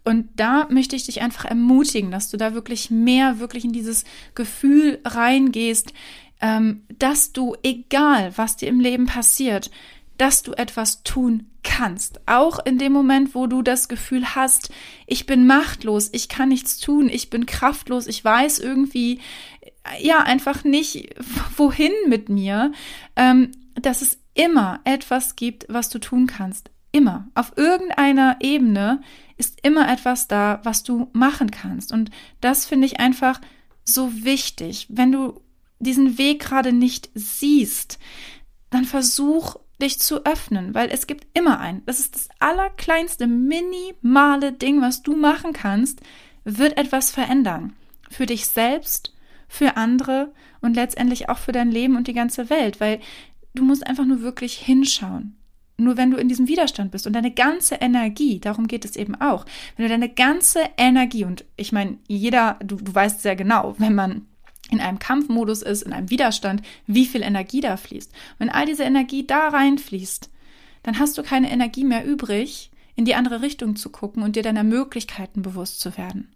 Und 0.05 0.29
da 0.35 0.67
möchte 0.69 0.95
ich 0.95 1.05
dich 1.05 1.21
einfach 1.21 1.45
ermutigen, 1.45 2.11
dass 2.11 2.29
du 2.29 2.37
da 2.37 2.53
wirklich 2.53 2.91
mehr, 2.91 3.39
wirklich 3.39 3.65
in 3.65 3.73
dieses 3.73 4.05
Gefühl 4.35 4.99
reingehst, 5.03 5.93
ähm, 6.41 6.83
dass 6.99 7.33
du, 7.33 7.55
egal 7.63 8.31
was 8.35 8.55
dir 8.55 8.69
im 8.69 8.79
Leben 8.79 9.07
passiert, 9.07 9.71
dass 10.17 10.43
du 10.43 10.53
etwas 10.53 11.03
tun 11.03 11.47
kannst. 11.63 12.21
Auch 12.27 12.59
in 12.65 12.77
dem 12.77 12.93
Moment, 12.93 13.35
wo 13.35 13.47
du 13.47 13.61
das 13.61 13.87
Gefühl 13.87 14.35
hast, 14.35 14.71
ich 15.07 15.25
bin 15.25 15.47
machtlos, 15.47 16.09
ich 16.13 16.29
kann 16.29 16.49
nichts 16.49 16.79
tun, 16.79 17.09
ich 17.09 17.29
bin 17.29 17.45
kraftlos, 17.45 18.07
ich 18.07 18.23
weiß 18.23 18.59
irgendwie, 18.59 19.19
ja, 19.99 20.19
einfach 20.19 20.63
nicht, 20.63 21.15
wohin 21.57 21.91
mit 22.07 22.29
mir, 22.29 22.71
ähm, 23.15 23.51
dass 23.75 24.01
es 24.01 24.19
immer 24.33 24.79
etwas 24.83 25.35
gibt, 25.35 25.65
was 25.69 25.89
du 25.89 25.99
tun 25.99 26.27
kannst. 26.27 26.71
Immer. 26.91 27.27
Auf 27.35 27.53
irgendeiner 27.57 28.37
Ebene 28.39 29.01
ist 29.37 29.59
immer 29.63 29.91
etwas 29.91 30.27
da, 30.29 30.61
was 30.63 30.83
du 30.83 31.09
machen 31.11 31.51
kannst. 31.51 31.91
Und 31.91 32.09
das 32.39 32.65
finde 32.65 32.85
ich 32.85 32.99
einfach 33.01 33.41
so 33.83 34.23
wichtig. 34.23 34.87
Wenn 34.89 35.11
du 35.11 35.41
diesen 35.79 36.17
Weg 36.17 36.41
gerade 36.41 36.71
nicht 36.71 37.09
siehst, 37.13 37.99
dann 38.69 38.85
versuch 38.85 39.57
dich 39.81 39.99
zu 39.99 40.25
öffnen, 40.25 40.73
weil 40.73 40.89
es 40.89 41.07
gibt 41.07 41.27
immer 41.37 41.59
einen. 41.59 41.83
Das 41.85 41.99
ist 41.99 42.15
das 42.15 42.29
allerkleinste, 42.39 43.27
minimale 43.27 44.53
Ding, 44.53 44.81
was 44.81 45.03
du 45.03 45.15
machen 45.15 45.53
kannst, 45.53 46.01
wird 46.43 46.77
etwas 46.77 47.11
verändern. 47.11 47.73
Für 48.09 48.25
dich 48.25 48.47
selbst, 48.47 49.13
für 49.47 49.77
andere 49.77 50.31
und 50.61 50.75
letztendlich 50.75 51.29
auch 51.29 51.37
für 51.37 51.51
dein 51.51 51.71
Leben 51.71 51.97
und 51.97 52.07
die 52.07 52.13
ganze 52.13 52.49
Welt, 52.49 52.79
weil 52.79 52.99
du 53.53 53.63
musst 53.63 53.85
einfach 53.85 54.05
nur 54.05 54.21
wirklich 54.21 54.57
hinschauen. 54.57 55.35
Nur 55.77 55.97
wenn 55.97 56.11
du 56.11 56.17
in 56.17 56.29
diesem 56.29 56.47
Widerstand 56.47 56.91
bist 56.91 57.05
und 57.05 57.13
deine 57.13 57.31
ganze 57.31 57.75
Energie, 57.75 58.39
darum 58.39 58.67
geht 58.67 58.85
es 58.85 58.95
eben 58.95 59.15
auch, 59.15 59.45
wenn 59.75 59.83
du 59.83 59.89
deine 59.89 60.07
ganze 60.07 60.61
Energie, 60.77 61.25
und 61.25 61.43
ich 61.57 61.73
meine, 61.73 61.97
jeder, 62.07 62.57
du, 62.63 62.77
du 62.77 62.95
weißt 62.95 63.21
sehr 63.21 63.35
genau, 63.35 63.75
wenn 63.77 63.93
man 63.93 64.25
in 64.71 64.81
einem 64.81 64.99
Kampfmodus 64.99 65.61
ist, 65.61 65.83
in 65.83 65.93
einem 65.93 66.09
Widerstand, 66.09 66.61
wie 66.87 67.05
viel 67.05 67.21
Energie 67.21 67.61
da 67.61 67.77
fließt. 67.77 68.11
Wenn 68.39 68.49
all 68.49 68.65
diese 68.65 68.83
Energie 68.83 69.25
da 69.25 69.49
reinfließt, 69.49 70.29
dann 70.83 70.99
hast 70.99 71.17
du 71.17 71.23
keine 71.23 71.51
Energie 71.51 71.83
mehr 71.83 72.05
übrig, 72.05 72.71
in 72.95 73.05
die 73.05 73.15
andere 73.15 73.41
Richtung 73.41 73.75
zu 73.75 73.89
gucken 73.89 74.23
und 74.23 74.35
dir 74.35 74.43
deiner 74.43 74.63
Möglichkeiten 74.63 75.41
bewusst 75.41 75.79
zu 75.79 75.97
werden. 75.97 76.33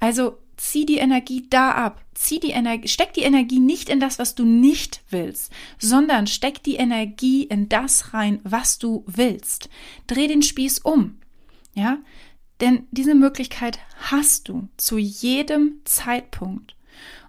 Also 0.00 0.38
zieh 0.56 0.86
die 0.86 0.98
Energie 0.98 1.46
da 1.48 1.72
ab. 1.72 2.04
Zieh 2.14 2.40
die 2.40 2.50
Energie, 2.50 2.88
steck 2.88 3.14
die 3.14 3.22
Energie 3.22 3.60
nicht 3.60 3.88
in 3.88 4.00
das, 4.00 4.18
was 4.18 4.34
du 4.34 4.44
nicht 4.44 5.02
willst, 5.10 5.52
sondern 5.78 6.26
steck 6.26 6.62
die 6.62 6.76
Energie 6.76 7.44
in 7.44 7.68
das 7.68 8.12
rein, 8.12 8.40
was 8.44 8.78
du 8.78 9.04
willst. 9.06 9.70
Dreh 10.06 10.26
den 10.26 10.42
Spieß 10.42 10.80
um. 10.80 11.18
Ja? 11.74 11.98
Denn 12.60 12.86
diese 12.90 13.14
Möglichkeit 13.14 13.78
hast 14.10 14.48
du 14.48 14.68
zu 14.76 14.98
jedem 14.98 15.80
Zeitpunkt 15.84 16.76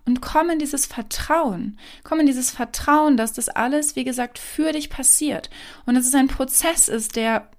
und 0.06 0.22
komm 0.22 0.50
in 0.50 0.60
dieses 0.60 0.86
Vertrauen. 0.86 1.78
Komm 2.04 2.20
in 2.20 2.26
dieses 2.26 2.52
Vertrauen, 2.52 3.18
dass 3.18 3.34
das 3.34 3.50
alles, 3.50 3.96
wie 3.96 4.04
gesagt, 4.04 4.40
für 4.40 4.72
dich 4.72 4.90
passiert 4.90 5.50
und 5.86 5.96
dass 5.96 6.06
es 6.06 6.16
ein 6.16 6.28
Prozess 6.28 6.88
ist, 6.88 7.16
der 7.16 7.50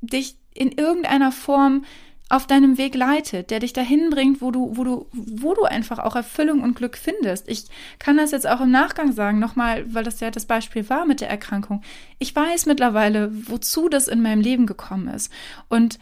dich 0.00 0.36
in 0.54 0.72
irgendeiner 0.72 1.32
Form 1.32 1.84
auf 2.30 2.46
deinem 2.46 2.78
Weg 2.78 2.94
leitet, 2.94 3.50
der 3.50 3.58
dich 3.58 3.72
dahin 3.72 4.08
bringt, 4.08 4.40
wo 4.40 4.52
du, 4.52 4.76
wo 4.76 4.84
du, 4.84 5.06
wo 5.12 5.52
du 5.52 5.64
einfach 5.64 5.98
auch 5.98 6.14
Erfüllung 6.14 6.62
und 6.62 6.76
Glück 6.76 6.96
findest. 6.96 7.48
Ich 7.48 7.64
kann 7.98 8.16
das 8.16 8.30
jetzt 8.30 8.48
auch 8.48 8.60
im 8.60 8.70
Nachgang 8.70 9.12
sagen, 9.12 9.40
nochmal, 9.40 9.92
weil 9.92 10.04
das 10.04 10.20
ja 10.20 10.30
das 10.30 10.46
Beispiel 10.46 10.88
war 10.88 11.06
mit 11.06 11.20
der 11.20 11.28
Erkrankung. 11.28 11.82
Ich 12.20 12.34
weiß 12.34 12.66
mittlerweile, 12.66 13.32
wozu 13.48 13.88
das 13.88 14.06
in 14.06 14.22
meinem 14.22 14.40
Leben 14.40 14.66
gekommen 14.66 15.08
ist. 15.08 15.32
Und 15.68 15.98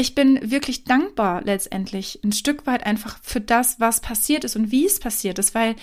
ich 0.00 0.14
bin 0.14 0.50
wirklich 0.50 0.84
dankbar 0.84 1.42
letztendlich 1.42 2.20
ein 2.24 2.32
Stück 2.32 2.66
weit 2.66 2.86
einfach 2.86 3.18
für 3.22 3.40
das, 3.40 3.80
was 3.80 4.00
passiert 4.00 4.44
ist 4.44 4.54
und 4.54 4.70
wie 4.70 4.86
es 4.86 5.00
passiert 5.00 5.38
ist, 5.38 5.54
weil 5.54 5.76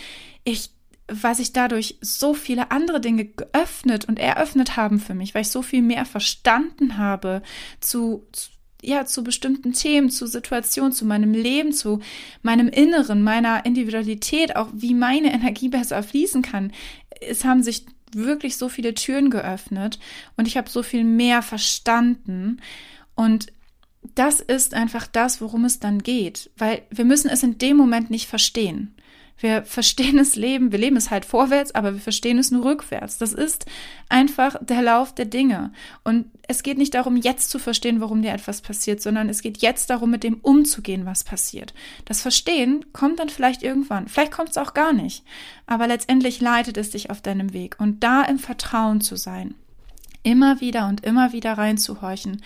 ich 0.43 0.71
weil 1.07 1.35
sich 1.35 1.53
dadurch 1.53 1.99
so 2.01 2.33
viele 2.33 2.71
andere 2.71 2.99
Dinge 2.99 3.25
geöffnet 3.25 4.05
und 4.05 4.17
eröffnet 4.17 4.75
haben 4.75 4.99
für 4.99 5.13
mich, 5.13 5.35
weil 5.35 5.43
ich 5.43 5.49
so 5.49 5.61
viel 5.61 5.83
mehr 5.83 6.03
verstanden 6.03 6.97
habe 6.97 7.43
zu, 7.79 8.25
zu 8.31 8.49
ja, 8.81 9.05
zu 9.05 9.23
bestimmten 9.23 9.73
Themen, 9.73 10.09
zu 10.09 10.27
Situationen, 10.27 10.93
zu 10.93 11.05
meinem 11.05 11.33
Leben, 11.33 11.73
zu 11.73 11.99
meinem 12.43 12.67
Inneren, 12.67 13.23
meiner 13.23 13.65
Individualität, 13.65 14.55
auch 14.55 14.69
wie 14.73 14.93
meine 14.93 15.33
Energie 15.33 15.69
besser 15.69 16.01
fließen 16.03 16.41
kann. 16.41 16.71
Es 17.21 17.45
haben 17.45 17.63
sich 17.63 17.85
wirklich 18.13 18.57
so 18.57 18.69
viele 18.69 18.93
Türen 18.93 19.29
geöffnet 19.29 19.99
und 20.37 20.47
ich 20.47 20.57
habe 20.57 20.69
so 20.69 20.83
viel 20.83 21.03
mehr 21.03 21.41
verstanden. 21.41 22.61
Und 23.15 23.47
das 24.15 24.39
ist 24.39 24.73
einfach 24.73 25.07
das, 25.07 25.41
worum 25.41 25.65
es 25.65 25.79
dann 25.79 25.99
geht, 25.99 26.49
weil 26.57 26.83
wir 26.89 27.05
müssen 27.05 27.29
es 27.29 27.43
in 27.43 27.57
dem 27.57 27.77
Moment 27.77 28.09
nicht 28.09 28.27
verstehen. 28.27 28.95
Wir 29.37 29.63
verstehen 29.65 30.17
das 30.17 30.35
Leben, 30.35 30.71
wir 30.71 30.79
leben 30.79 30.95
es 30.95 31.11
halt 31.11 31.25
vorwärts, 31.25 31.73
aber 31.73 31.93
wir 31.93 32.01
verstehen 32.01 32.37
es 32.37 32.51
nur 32.51 32.63
rückwärts. 32.63 33.17
Das 33.17 33.33
ist 33.33 33.65
einfach 34.07 34.55
der 34.61 34.81
Lauf 34.81 35.13
der 35.13 35.25
Dinge. 35.25 35.71
Und 36.03 36.25
es 36.47 36.63
geht 36.63 36.77
nicht 36.77 36.93
darum, 36.93 37.17
jetzt 37.17 37.49
zu 37.49 37.59
verstehen, 37.59 37.99
warum 38.01 38.21
dir 38.21 38.31
etwas 38.31 38.61
passiert, 38.61 39.01
sondern 39.01 39.29
es 39.29 39.41
geht 39.41 39.57
jetzt 39.57 39.89
darum, 39.89 40.11
mit 40.11 40.23
dem 40.23 40.35
umzugehen, 40.41 41.05
was 41.05 41.23
passiert. 41.23 41.73
Das 42.05 42.21
Verstehen 42.21 42.85
kommt 42.93 43.19
dann 43.19 43.29
vielleicht 43.29 43.63
irgendwann. 43.63 44.07
Vielleicht 44.07 44.31
kommt 44.31 44.49
es 44.49 44.57
auch 44.57 44.73
gar 44.73 44.93
nicht. 44.93 45.23
Aber 45.65 45.87
letztendlich 45.87 46.39
leitet 46.39 46.77
es 46.77 46.91
dich 46.91 47.09
auf 47.09 47.21
deinem 47.21 47.53
Weg. 47.53 47.75
Und 47.79 48.03
da 48.03 48.23
im 48.23 48.39
Vertrauen 48.39 49.01
zu 49.01 49.15
sein 49.15 49.55
immer 50.25 50.59
wieder 50.59 50.87
und 50.87 51.05
immer 51.05 51.31
wieder 51.31 51.53
reinzuhorchen. 51.53 52.41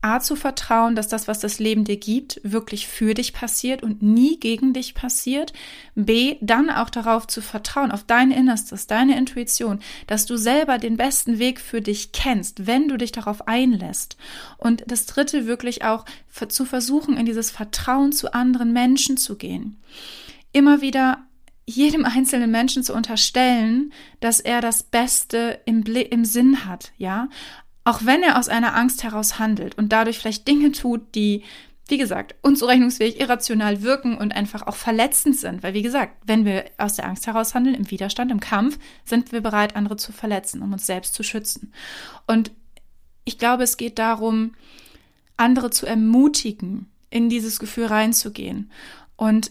A 0.00 0.20
zu 0.20 0.36
vertrauen, 0.36 0.94
dass 0.94 1.08
das, 1.08 1.26
was 1.26 1.40
das 1.40 1.58
Leben 1.58 1.84
dir 1.84 1.96
gibt, 1.96 2.40
wirklich 2.44 2.86
für 2.86 3.14
dich 3.14 3.32
passiert 3.32 3.82
und 3.82 4.00
nie 4.00 4.38
gegen 4.38 4.72
dich 4.72 4.94
passiert. 4.94 5.52
B, 5.96 6.36
dann 6.40 6.70
auch 6.70 6.88
darauf 6.88 7.26
zu 7.26 7.42
vertrauen, 7.42 7.90
auf 7.90 8.04
dein 8.04 8.30
Innerstes, 8.30 8.86
deine 8.86 9.16
Intuition, 9.16 9.80
dass 10.06 10.26
du 10.26 10.36
selber 10.36 10.78
den 10.78 10.96
besten 10.96 11.38
Weg 11.38 11.60
für 11.60 11.80
dich 11.80 12.12
kennst, 12.12 12.66
wenn 12.66 12.88
du 12.88 12.96
dich 12.96 13.10
darauf 13.10 13.48
einlässt. 13.48 14.16
Und 14.56 14.84
das 14.86 15.06
dritte 15.06 15.46
wirklich 15.46 15.84
auch 15.84 16.04
zu 16.48 16.64
versuchen, 16.64 17.16
in 17.16 17.26
dieses 17.26 17.50
Vertrauen 17.50 18.12
zu 18.12 18.32
anderen 18.32 18.72
Menschen 18.72 19.16
zu 19.16 19.36
gehen. 19.36 19.82
Immer 20.52 20.80
wieder 20.80 21.24
jedem 21.66 22.04
einzelnen 22.04 22.50
Menschen 22.50 22.82
zu 22.82 22.94
unterstellen, 22.94 23.92
dass 24.20 24.40
er 24.40 24.60
das 24.60 24.82
Beste 24.82 25.60
im, 25.66 25.82
im 25.84 26.24
Sinn 26.24 26.64
hat, 26.64 26.92
ja, 26.96 27.28
Auch 27.88 28.04
wenn 28.04 28.22
er 28.22 28.38
aus 28.38 28.50
einer 28.50 28.76
Angst 28.76 29.02
heraus 29.02 29.38
handelt 29.38 29.78
und 29.78 29.92
dadurch 29.92 30.18
vielleicht 30.18 30.46
Dinge 30.46 30.72
tut, 30.72 31.14
die 31.14 31.42
wie 31.88 31.96
gesagt, 31.96 32.34
unzurechnungsfähig, 32.42 33.18
irrational 33.18 33.80
wirken 33.80 34.18
und 34.18 34.32
einfach 34.32 34.66
auch 34.66 34.76
verletzend 34.76 35.36
sind. 35.36 35.62
Weil, 35.62 35.72
wie 35.72 35.80
gesagt, 35.80 36.12
wenn 36.26 36.44
wir 36.44 36.66
aus 36.76 36.96
der 36.96 37.06
Angst 37.06 37.26
heraus 37.26 37.54
handeln, 37.54 37.74
im 37.74 37.90
Widerstand, 37.90 38.30
im 38.30 38.40
Kampf, 38.40 38.78
sind 39.06 39.32
wir 39.32 39.40
bereit, 39.40 39.74
andere 39.74 39.96
zu 39.96 40.12
verletzen, 40.12 40.60
um 40.60 40.74
uns 40.74 40.84
selbst 40.84 41.14
zu 41.14 41.22
schützen. 41.22 41.72
Und 42.26 42.50
ich 43.24 43.38
glaube, 43.38 43.62
es 43.62 43.78
geht 43.78 43.98
darum, 43.98 44.54
andere 45.38 45.70
zu 45.70 45.86
ermutigen, 45.86 46.90
in 47.08 47.30
dieses 47.30 47.58
Gefühl 47.58 47.86
reinzugehen. 47.86 48.70
Und 49.16 49.50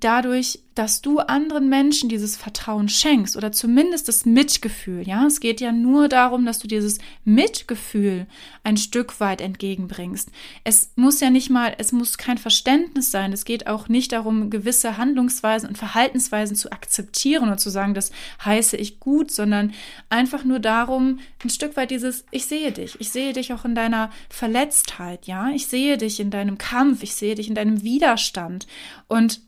dadurch, 0.00 0.60
dass 0.74 1.02
du 1.02 1.18
anderen 1.18 1.68
Menschen 1.68 2.08
dieses 2.08 2.36
Vertrauen 2.36 2.88
schenkst 2.88 3.36
oder 3.36 3.52
zumindest 3.52 4.08
das 4.08 4.24
Mitgefühl, 4.24 5.06
ja, 5.06 5.26
es 5.26 5.40
geht 5.40 5.60
ja 5.60 5.70
nur 5.70 6.08
darum, 6.08 6.46
dass 6.46 6.58
du 6.60 6.66
dieses 6.66 6.98
Mitgefühl 7.24 8.26
ein 8.64 8.78
Stück 8.78 9.20
weit 9.20 9.42
entgegenbringst. 9.42 10.30
Es 10.64 10.92
muss 10.96 11.20
ja 11.20 11.28
nicht 11.28 11.50
mal, 11.50 11.74
es 11.76 11.92
muss 11.92 12.16
kein 12.16 12.38
Verständnis 12.38 13.10
sein. 13.10 13.34
Es 13.34 13.44
geht 13.44 13.66
auch 13.66 13.88
nicht 13.88 14.12
darum, 14.12 14.48
gewisse 14.48 14.96
Handlungsweisen 14.96 15.68
und 15.68 15.76
Verhaltensweisen 15.76 16.56
zu 16.56 16.72
akzeptieren 16.72 17.50
und 17.50 17.58
zu 17.58 17.68
sagen, 17.68 17.92
das 17.92 18.10
heiße 18.42 18.78
ich 18.78 18.98
gut, 18.98 19.30
sondern 19.30 19.74
einfach 20.08 20.44
nur 20.44 20.58
darum, 20.58 21.18
ein 21.44 21.50
Stück 21.50 21.76
weit 21.76 21.90
dieses, 21.90 22.24
ich 22.30 22.46
sehe 22.46 22.72
dich, 22.72 22.98
ich 22.98 23.10
sehe 23.10 23.34
dich 23.34 23.52
auch 23.52 23.66
in 23.66 23.74
deiner 23.74 24.10
Verletztheit, 24.30 25.26
ja, 25.26 25.50
ich 25.50 25.66
sehe 25.66 25.98
dich 25.98 26.18
in 26.18 26.30
deinem 26.30 26.56
Kampf, 26.56 27.02
ich 27.02 27.14
sehe 27.14 27.34
dich 27.34 27.48
in 27.48 27.54
deinem 27.54 27.82
Widerstand. 27.82 28.66
Und 29.06 29.42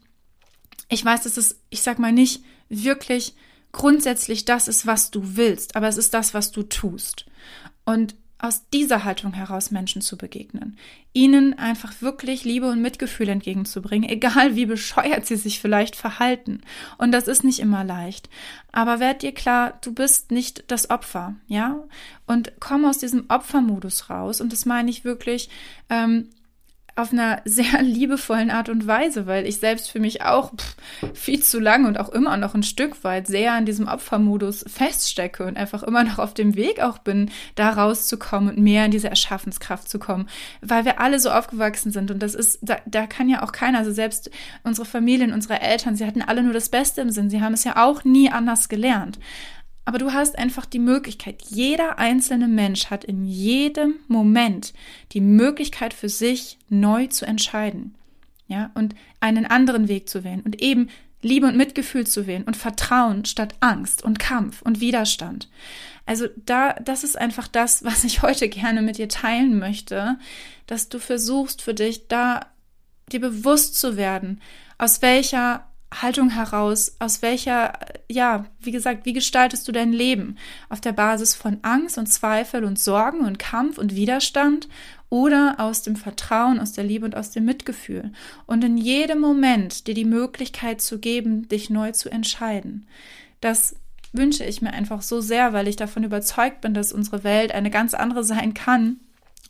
ich 0.95 1.05
weiß, 1.05 1.25
dass 1.25 1.37
es, 1.37 1.61
ich 1.71 1.83
sag 1.83 1.99
mal, 1.99 2.13
nicht 2.13 2.43
wirklich 2.69 3.35
grundsätzlich 3.73 4.45
das 4.45 4.69
ist, 4.69 4.87
was 4.87 5.11
du 5.11 5.37
willst, 5.37 5.77
aber 5.77 5.89
es 5.89 5.97
ist 5.97 6.15
das, 6.15 6.33
was 6.33 6.53
du 6.53 6.63
tust. 6.63 7.27
Und 7.85 8.15
aus 8.39 8.69
dieser 8.69 9.05
Haltung 9.05 9.33
heraus 9.33 9.71
Menschen 9.71 10.03
zu 10.03 10.19
begegnen, 10.19 10.77
ihnen 11.15 11.59
einfach 11.59 12.03
wirklich 12.03 12.45
Liebe 12.45 12.69
und 12.69 12.83
Mitgefühl 12.83 13.29
entgegenzubringen, 13.29 14.09
egal 14.09 14.55
wie 14.55 14.67
bescheuert 14.67 15.27
sie 15.27 15.37
sich 15.37 15.61
vielleicht 15.61 15.97
verhalten. 15.97 16.61
Und 16.99 17.13
das 17.13 17.27
ist 17.27 17.43
nicht 17.43 17.59
immer 17.59 17.85
leicht. 17.85 18.29
Aber 18.71 19.01
werd 19.01 19.23
dir 19.23 19.33
klar, 19.33 19.79
du 19.83 19.93
bist 19.93 20.31
nicht 20.31 20.65
das 20.69 20.91
Opfer, 20.91 21.37
ja? 21.47 21.83
Und 22.27 22.53
komm 22.61 22.85
aus 22.85 22.99
diesem 22.99 23.25
Opfermodus 23.29 24.11
raus. 24.11 24.41
Und 24.41 24.53
das 24.53 24.67
meine 24.67 24.91
ich 24.91 25.05
wirklich, 25.05 25.49
ähm, 25.89 26.29
auf 26.97 27.13
einer 27.13 27.41
sehr 27.45 27.83
liebevollen 27.83 28.51
Art 28.51 28.69
und 28.69 28.87
Weise, 28.87 29.27
weil 29.27 29.47
ich 29.47 29.59
selbst 29.59 29.91
für 29.91 30.01
mich 30.01 30.23
auch 30.23 30.53
pff, 30.55 30.77
viel 31.15 31.43
zu 31.43 31.61
lange 31.61 31.89
und 31.89 31.99
auch 31.99 32.09
immer 32.09 32.37
noch 32.37 32.55
ein 32.55 32.63
Stück 32.63 33.05
weit 33.05 33.27
sehr 33.27 33.57
in 33.59 33.67
diesem 33.67 33.89
Opfermodus 33.89 34.65
feststecke 34.69 35.45
und 35.45 35.57
einfach 35.57 35.83
immer 35.83 36.05
noch 36.05 36.19
auf 36.19 36.35
dem 36.35 36.55
Weg 36.55 36.81
auch 36.81 36.99
bin, 36.99 37.31
da 37.55 37.71
rauszukommen 37.71 38.51
und 38.51 38.63
mehr 38.63 38.85
in 38.85 38.91
diese 38.91 39.09
Erschaffenskraft 39.09 39.89
zu 39.89 39.99
kommen, 39.99 40.29
weil 40.61 40.85
wir 40.85 41.01
alle 41.01 41.19
so 41.19 41.31
aufgewachsen 41.31 41.93
sind 41.93 42.11
und 42.11 42.23
das 42.23 42.35
ist, 42.35 42.59
da, 42.63 42.77
da 42.87 43.07
kann 43.07 43.29
ja 43.29 43.43
auch 43.43 43.53
keiner, 43.53 43.79
also 43.79 43.93
selbst 43.93 44.31
unsere 44.63 44.87
Familien, 44.87 45.33
unsere 45.33 45.61
Eltern, 45.61 45.97
sie 45.97 46.07
hatten 46.07 46.23
alle 46.23 46.43
nur 46.43 46.53
das 46.53 46.69
Beste 46.69 47.01
im 47.01 47.11
Sinn, 47.11 47.31
sie 47.31 47.41
haben 47.41 47.55
es 47.55 47.65
ja 47.65 47.85
auch 47.85 48.05
nie 48.05 48.31
anders 48.31 48.69
gelernt. 48.69 49.19
Aber 49.85 49.99
du 49.99 50.13
hast 50.13 50.39
einfach 50.39 50.67
die 50.67 50.79
Möglichkeit, 50.79 51.43
jeder 51.49 51.99
einzelne 51.99 52.49
Mensch 52.49 52.87
hat 52.87 53.05
in 53.05 53.25
jedem 53.27 53.97
Moment 54.09 54.73
die 55.13 55.21
Möglichkeit 55.21 55.93
für 55.93 56.09
sich 56.09 56.59
neu 56.69 57.07
zu 57.09 57.27
entscheiden. 57.27 57.95
Ja, 58.47 58.71
und 58.75 58.95
einen 59.21 59.47
anderen 59.47 59.89
Weg 59.89 60.09
zu 60.09 60.23
wählen 60.23 60.43
und 60.43 60.61
eben 60.61 60.91
Liebe 61.23 61.47
und 61.47 61.57
Mitgefühl 61.57 62.07
zu 62.07 62.27
wählen 62.27 62.45
und 62.45 62.57
Vertrauen 62.57 63.25
statt 63.25 63.55
Angst 63.61 64.03
und 64.05 64.19
Kampf 64.19 64.61
und 64.61 64.81
Widerstand. 64.81 65.49
Also 66.07 66.27
da, 66.37 66.75
das 66.75 67.03
ist 67.03 67.17
einfach 67.17 67.49
das, 67.49 67.83
was 67.85 68.05
ich 68.05 68.23
heute 68.23 68.49
gerne 68.49 68.83
mit 68.83 68.99
dir 68.99 69.09
teilen 69.09 69.59
möchte, 69.59 70.19
dass 70.67 70.91
du 70.91 70.99
versuchst 70.99 71.63
für 71.63 71.75
dich 71.75 72.09
da 72.09 72.47
dir 73.11 73.21
bewusst 73.21 73.79
zu 73.79 73.97
werden, 73.97 74.41
aus 74.77 75.03
welcher 75.03 75.67
Haltung 76.03 76.31
heraus, 76.31 76.97
aus 76.99 77.23
welcher, 77.23 77.79
ja, 78.11 78.47
wie 78.61 78.73
gesagt, 78.73 79.07
wie 79.07 79.13
gestaltest 79.13 79.67
du 79.67 79.73
dein 79.73 79.93
Leben? 79.93 80.37
Auf 80.69 80.81
der 80.81 80.93
Basis 80.93 81.35
von 81.35 81.59
Angst 81.63 81.99
und 81.99 82.07
Zweifel 82.07 82.65
und 82.65 82.79
Sorgen 82.79 83.21
und 83.21 83.39
Kampf 83.39 83.79
und 83.79 83.95
Widerstand 83.95 84.69
oder 85.09 85.57
aus 85.59 85.83
dem 85.83 85.97
Vertrauen, 85.97 86.59
aus 86.59 86.73
der 86.73 86.85
Liebe 86.85 87.05
und 87.05 87.17
aus 87.17 87.31
dem 87.31 87.45
Mitgefühl? 87.45 88.13
Und 88.47 88.65
in 88.65 88.77
jedem 88.77 89.21
Moment 89.21 89.87
dir 89.87 89.95
die 89.95 90.05
Möglichkeit 90.05 90.81
zu 90.81 90.99
geben, 90.99 91.49
dich 91.49 91.71
neu 91.71 91.93
zu 91.93 92.11
entscheiden. 92.11 92.87
Das 93.41 93.77
wünsche 94.13 94.45
ich 94.45 94.63
mir 94.63 94.73
einfach 94.73 95.03
so 95.03 95.21
sehr, 95.21 95.53
weil 95.53 95.69
ich 95.69 95.77
davon 95.77 96.05
überzeugt 96.05 96.61
bin, 96.61 96.73
dass 96.73 96.93
unsere 96.93 97.25
Welt 97.25 97.53
eine 97.53 97.71
ganz 97.71 97.95
andere 97.95 98.25
sein 98.25 98.55
kann, 98.55 99.01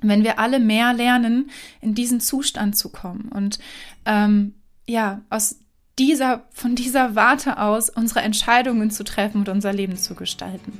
wenn 0.02 0.24
wir 0.24 0.38
alle 0.38 0.59
mehr 0.59 0.92
lernen, 0.92 1.50
in 1.80 1.94
diesen 1.94 2.20
Zustand 2.20 2.76
zu 2.76 2.88
kommen. 2.90 3.28
Und 3.28 3.59
ähm, 4.07 4.54
ja, 4.87 5.22
aus 5.30 5.57
dieser, 5.98 6.42
von 6.52 6.74
dieser 6.74 7.14
Warte 7.14 7.59
aus 7.59 7.90
unsere 7.90 8.20
Entscheidungen 8.20 8.90
zu 8.90 9.04
treffen 9.04 9.38
und 9.38 9.48
unser 9.48 9.72
Leben 9.72 9.96
zu 9.96 10.14
gestalten. 10.14 10.78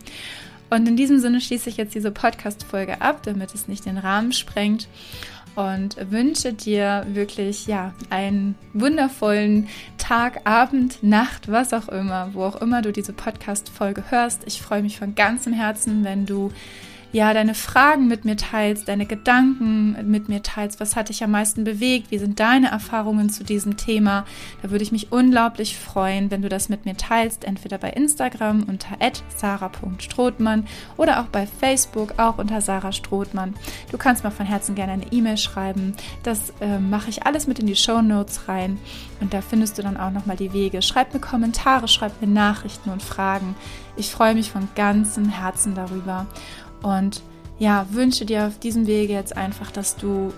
Und 0.71 0.89
in 0.89 0.97
diesem 0.97 1.19
Sinne 1.19 1.41
schließe 1.41 1.69
ich 1.69 1.77
jetzt 1.77 1.95
diese 1.95 2.11
Podcast-Folge 2.11 3.01
ab, 3.01 3.23
damit 3.23 3.55
es 3.55 3.69
nicht 3.69 3.87
den 3.87 3.99
Rahmen 3.99 4.33
sprengt 4.33 4.89
und 5.55 5.97
wünsche 6.11 6.53
dir 6.53 7.07
wirklich, 7.09 7.67
ja, 7.67 7.95
einen 8.11 8.57
wundervollen 8.73 9.69
Tag, 9.99 10.41
Abend, 10.45 11.03
Nacht, 11.03 11.51
was 11.51 11.73
auch 11.73 11.89
immer, 11.89 12.31
wo 12.33 12.43
auch 12.43 12.61
immer 12.61 12.83
du 12.83 12.93
diese 12.93 13.13
Podcast-Folge 13.13 14.05
hörst. 14.11 14.43
Ich 14.47 14.61
freue 14.61 14.83
mich 14.83 14.99
von 14.99 15.15
ganzem 15.15 15.53
Herzen, 15.53 16.03
wenn 16.03 16.27
du 16.27 16.51
ja, 17.15 17.33
deine 17.33 17.55
Fragen 17.55 18.09
mit 18.09 18.25
mir 18.25 18.37
teilst, 18.37 18.89
deine 18.89 19.07
Gedanken 19.07 20.11
mit 20.11 20.29
mir 20.29 20.43
teilst. 20.43 20.81
Was 20.81 20.97
hat 20.97 21.11
dich 21.11 21.23
am 21.23 21.31
meisten 21.31 21.63
bewegt? 21.63 22.11
Wie 22.11 22.19
sind 22.19 22.41
deine 22.41 22.73
Erfahrungen 22.73 23.31
zu 23.31 23.45
diesem 23.45 23.77
Thema? 23.77 24.25
Da 24.63 24.73
würde 24.73 24.83
ich 24.83 24.91
mich 24.91 25.13
unglaublich 25.13 25.79
freuen, 25.79 26.33
wenn 26.33 26.43
du 26.43 26.49
das 26.49 26.69
mit 26.69 26.87
mir 26.87 26.97
teilst, 26.97 27.45
entweder 27.45 27.79
bei 27.79 27.91
Instagram 27.91 28.65
unter 28.65 28.99
sarah.strothmann 29.37 30.67
oder 30.97 31.21
auch 31.21 31.27
bei 31.27 31.47
Facebook, 31.47 32.19
auch 32.19 32.39
unter 32.39 32.61
Sarah 32.61 32.91
Strothmann. 32.91 33.55
Du 33.93 33.97
kannst 33.97 34.25
mir 34.25 34.33
von 34.33 34.47
Herzen 34.47 34.75
gerne 34.75 34.95
eine 34.95 35.13
E-Mail 35.13 35.37
schreiben. 35.37 35.95
Das 36.25 36.53
äh, 36.61 36.81
mache 36.81 37.11
ich 37.11 37.25
alles 37.25 37.47
mit 37.47 37.61
in 37.61 37.69
die 37.69 37.77
Show 37.77 38.03
Notes 38.03 38.49
rein 38.49 38.77
und 39.21 39.33
da 39.33 39.41
findest 39.41 39.79
du 39.79 39.83
dann 39.83 39.97
auch 39.97 40.11
nochmal 40.11 40.37
die 40.37 40.53
Wege. 40.53 40.83
Schreib 40.83 41.15
mir 41.15 41.21
Kommentare, 41.21 41.87
schreib 41.87 42.21
mir 42.21 42.27
Nachrichten 42.27 42.91
und 42.91 43.05
Fragen. 43.05 43.55
Ich 43.97 44.11
freue 44.11 44.35
mich 44.35 44.51
von 44.51 44.69
ganzem 44.75 45.29
Herzen 45.29 45.77
darüber. 45.77 46.27
Und 46.85 47.23
ja, 47.59 47.87
wünsche 47.91 48.27
dir 48.27 48.47
auf 48.47 48.59
diesem 48.59 48.87
Wege 48.87 49.15
jetzt 49.15 49.37
einfach, 49.37 49.71
dass 49.71 49.97
du 49.97 50.35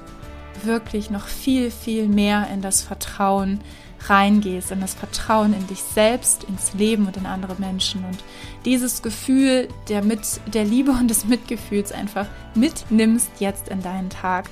wirklich 0.63 1.11
noch 1.11 1.27
viel, 1.27 1.73
viel 1.73 2.09
mehr 2.09 2.47
in 2.55 2.63
das 2.63 2.83
Vertrauen 2.83 3.61
reingehst, 4.09 4.71
in 4.71 4.81
das 4.81 4.95
Vertrauen 4.95 5.53
in 5.53 5.67
dich 5.67 5.83
selbst, 5.83 6.45
ins 6.45 6.73
Leben 6.75 7.07
und 7.07 7.17
in 7.17 7.27
andere 7.27 7.57
Menschen 7.59 8.05
und 8.05 8.19
dieses 8.65 9.03
Gefühl 9.03 9.69
der, 9.89 10.05
mit, 10.05 10.21
der 10.53 10.65
Liebe 10.65 10.93
und 10.93 11.09
des 11.09 11.25
Mitgefühls 11.25 11.91
einfach 11.91 12.27
mitnimmst 12.55 13.31
jetzt 13.41 13.69
in 13.69 13.83
deinen 13.83 14.11
Tag 14.11 14.49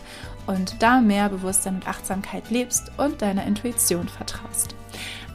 und 0.46 0.82
da 0.82 1.00
mehr 1.00 1.28
Bewusstsein 1.28 1.76
und 1.76 1.86
Achtsamkeit 1.86 2.50
lebst 2.50 2.90
und 2.96 3.22
deiner 3.22 3.44
Intuition 3.44 4.08
vertraust. 4.08 4.74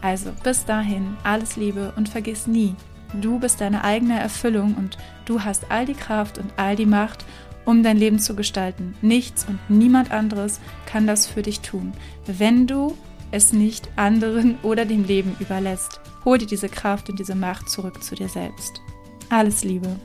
Also 0.01 0.31
bis 0.43 0.65
dahin 0.65 1.15
alles 1.23 1.55
Liebe 1.55 1.93
und 1.95 2.09
vergiss 2.09 2.47
nie, 2.47 2.75
Du 3.13 3.39
bist 3.39 3.61
deine 3.61 3.83
eigene 3.83 4.19
Erfüllung 4.19 4.75
und 4.75 4.97
du 5.25 5.43
hast 5.43 5.71
all 5.71 5.85
die 5.85 5.93
Kraft 5.93 6.37
und 6.37 6.51
all 6.57 6.75
die 6.75 6.85
Macht, 6.85 7.25
um 7.65 7.83
dein 7.83 7.97
Leben 7.97 8.19
zu 8.19 8.35
gestalten. 8.35 8.95
Nichts 9.01 9.45
und 9.45 9.59
niemand 9.69 10.11
anderes 10.11 10.59
kann 10.85 11.07
das 11.07 11.27
für 11.27 11.41
dich 11.41 11.61
tun, 11.61 11.93
wenn 12.25 12.67
du 12.67 12.97
es 13.31 13.53
nicht 13.53 13.89
anderen 13.95 14.57
oder 14.63 14.85
dem 14.85 15.05
Leben 15.05 15.35
überlässt. 15.39 16.01
Hol 16.25 16.37
dir 16.37 16.47
diese 16.47 16.69
Kraft 16.69 17.09
und 17.09 17.19
diese 17.19 17.35
Macht 17.35 17.69
zurück 17.69 18.03
zu 18.03 18.15
dir 18.15 18.29
selbst. 18.29 18.81
Alles 19.29 19.63
Liebe. 19.63 19.95